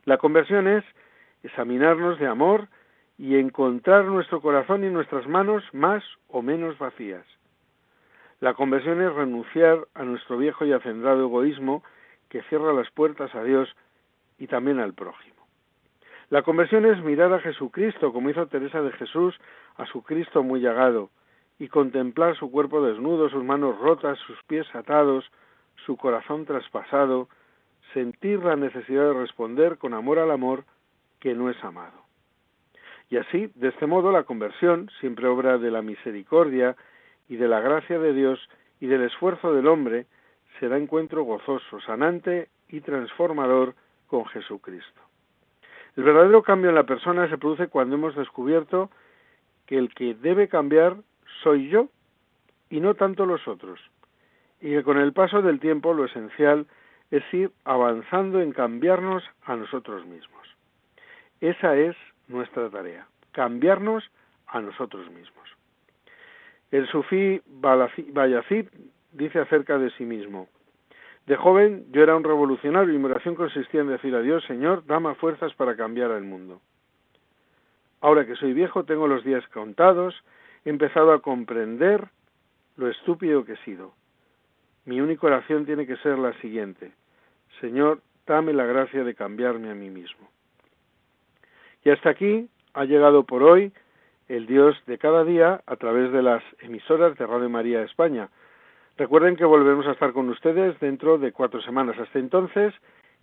La 0.05 0.19
conversión 0.19 0.69
es 0.69 0.85
examinarnos 1.43 2.19
de 2.19 2.27
amor 2.27 2.69
y 3.17 3.37
encontrar 3.37 4.05
nuestro 4.05 4.41
corazón 4.41 4.85
y 4.85 4.91
nuestras 4.91 5.27
manos 5.27 5.65
más 5.73 6.05
o 6.29 6.43
menos 6.43 6.79
vacías. 6.79 7.25
La 8.41 8.55
conversión 8.55 9.03
es 9.03 9.13
renunciar 9.13 9.89
a 9.95 10.05
nuestro 10.05 10.39
viejo 10.39 10.65
y 10.65 10.73
acendrado 10.73 11.23
egoísmo 11.23 11.83
que 12.29 12.43
cierra 12.43 12.73
las 12.73 12.91
puertas 12.91 13.35
a 13.35 13.43
Dios 13.43 13.69
y 14.39 14.47
también 14.47 14.79
al 14.79 14.95
prójimo. 14.95 15.35
La 16.31 16.43
conversión 16.43 16.87
es 16.87 17.03
mirar 17.03 17.33
a 17.33 17.41
Jesucristo, 17.41 18.13
como 18.13 18.31
hizo 18.31 18.47
Teresa 18.47 18.83
de 18.83 18.93
Jesús, 18.93 19.35
a 19.77 19.87
su 19.87 20.03
Cristo 20.03 20.43
muy 20.43 20.61
llagado, 20.61 21.11
y 21.59 21.69
contemplar 21.69 22.37
su 22.37 22.51
cuerpo 22.51 22.85
desnudo, 22.85 23.29
sus 23.29 23.43
manos 23.43 23.79
rotas, 23.79 24.19
sus 24.21 24.41
pies 24.45 24.67
atados, 24.75 25.25
su 25.87 25.97
corazón 25.97 26.45
traspasado, 26.45 27.29
sentir 27.93 28.45
la 28.45 28.57
necesidad 28.57 29.07
de 29.07 29.21
responder 29.21 29.79
con 29.79 29.95
amor 29.95 30.19
al 30.19 30.31
amor 30.31 30.65
que 31.19 31.35
no 31.35 31.51
es 31.51 31.65
amado. 31.65 32.05
Y 33.11 33.17
así, 33.17 33.51
de 33.55 33.69
este 33.69 33.87
modo, 33.87 34.13
la 34.13 34.25
conversión, 34.25 34.91
siempre 35.01 35.27
obra 35.27 35.59
de 35.59 35.71
la 35.71 35.83
misericordia 35.83 36.77
y 37.29 37.37
de 37.37 37.49
la 37.49 37.61
gracia 37.61 37.99
de 37.99 38.13
Dios 38.13 38.49
y 38.81 38.87
del 38.87 39.03
esfuerzo 39.03 39.53
del 39.53 39.67
hombre, 39.67 40.07
será 40.59 40.77
encuentro 40.77 41.23
gozoso, 41.25 41.81
sanante 41.81 42.49
y 42.69 42.81
transformador 42.81 43.75
con 44.07 44.25
Jesucristo. 44.27 45.01
El 45.97 46.05
verdadero 46.05 46.43
cambio 46.43 46.71
en 46.71 46.77
la 46.77 46.85
persona 46.85 47.29
se 47.29 47.39
produce 47.39 47.69
cuando 47.69 47.97
hemos 47.97 48.15
descubierto 48.15 48.91
que 49.67 49.77
el 49.77 49.93
que 49.95 50.15
debe 50.15 50.49
cambiar 50.49 50.97
soy 51.43 51.69
yo 51.69 51.89
y 52.71 52.81
no 52.81 52.95
tanto 52.95 53.27
los 53.27 53.47
otros, 53.49 53.81
y 54.61 54.71
que 54.71 54.83
con 54.83 54.99
el 54.99 55.13
paso 55.13 55.43
del 55.43 55.61
tiempo 55.61 55.93
lo 55.95 56.05
esencial 56.05 56.67
es 57.11 57.23
ir 57.33 57.51
avanzando 57.65 58.41
en 58.41 58.53
cambiarnos 58.53 59.25
a 59.45 59.57
nosotros 59.57 60.07
mismos. 60.07 60.47
Esa 61.41 61.77
es 61.77 61.97
nuestra 62.29 62.69
tarea, 62.71 63.07
cambiarnos 63.33 64.11
a 64.47 64.61
nosotros 64.61 65.11
mismos. 65.11 65.58
El 66.71 66.87
sufí 66.89 67.41
Bayazid 67.47 68.69
dice 69.13 69.39
acerca 69.39 69.79
de 69.79 69.91
sí 69.91 70.05
mismo, 70.05 70.49
de 71.27 71.37
joven 71.37 71.87
yo 71.93 72.03
era 72.03 72.17
un 72.17 72.25
revolucionario 72.25 72.95
y 72.95 72.99
mi 72.99 73.05
oración 73.05 73.35
consistía 73.35 73.83
en 73.83 73.89
decir 73.89 74.15
a 74.15 74.23
Dios, 74.23 74.45
Señor, 74.45 74.85
dame 74.87 75.15
fuerzas 75.15 75.53
para 75.55 75.77
cambiar 75.77 76.11
el 76.13 76.25
mundo. 76.25 76.61
Ahora 78.01 78.27
que 78.27 78.37
soy 78.37 78.53
viejo, 78.53 78.85
tengo 78.85 79.07
los 79.07 79.25
días 79.25 79.47
contados, 79.49 80.15
he 80.65 80.71
empezado 80.71 81.13
a 81.13 81.21
comprender 81.21 82.09
lo 82.77 82.89
estúpido 82.89 83.45
que 83.45 83.53
he 83.53 83.65
sido. 83.65 83.93
Mi 84.85 85.01
única 85.01 85.27
oración 85.27 85.67
tiene 85.67 85.87
que 85.87 85.97
ser 85.99 86.19
la 86.19 86.33
siguiente, 86.41 86.93
Señor, 87.61 88.01
dame 88.27 88.53
la 88.53 88.65
gracia 88.65 89.05
de 89.05 89.15
cambiarme 89.15 89.71
a 89.71 89.75
mí 89.75 89.91
mismo. 89.91 90.29
Y 91.85 91.91
hasta 91.91 92.11
aquí 92.11 92.49
ha 92.75 92.85
llegado 92.85 93.25
por 93.25 93.43
hoy 93.43 93.73
el 94.29 94.47
Dios 94.47 94.77
de 94.87 94.99
cada 94.99 95.25
día 95.25 95.63
a 95.67 95.77
través 95.77 96.13
de 96.13 96.23
las 96.23 96.43
emisoras 96.61 97.17
de 97.17 97.27
Radio 97.27 97.49
María 97.49 97.83
España. 97.83 98.29
Recuerden 98.97 99.37
que 99.37 99.45
volveremos 99.45 99.87
a 99.87 99.93
estar 99.93 100.13
con 100.13 100.29
ustedes 100.29 100.79
dentro 100.81 101.19
de 101.19 101.33
cuatro 101.33 101.63
semanas. 101.63 101.99
Hasta 101.99 102.19
entonces, 102.19 102.75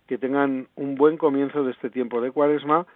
que 0.06 0.18
tengan 0.18 0.68
un 0.74 0.96
buen 0.96 1.16
comienzo 1.16 1.64
de 1.64 1.72
este 1.72 1.90
tiempo 1.90 2.20
de 2.20 2.32
cuaresma 2.32 2.86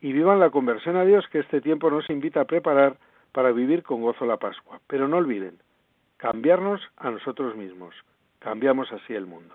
y 0.00 0.12
vivan 0.12 0.40
la 0.40 0.50
conversión 0.50 0.96
a 0.96 1.04
Dios 1.04 1.24
que 1.28 1.38
este 1.38 1.60
tiempo 1.60 1.90
nos 1.90 2.08
invita 2.10 2.40
a 2.40 2.46
preparar 2.46 2.96
para 3.32 3.52
vivir 3.52 3.82
con 3.82 4.02
gozo 4.02 4.26
la 4.26 4.38
Pascua. 4.38 4.80
Pero 4.86 5.08
no 5.08 5.18
olviden, 5.18 5.58
cambiarnos 6.16 6.80
a 6.96 7.10
nosotros 7.10 7.56
mismos. 7.56 7.94
Cambiamos 8.40 8.90
así 8.92 9.14
el 9.14 9.26
mundo. 9.26 9.54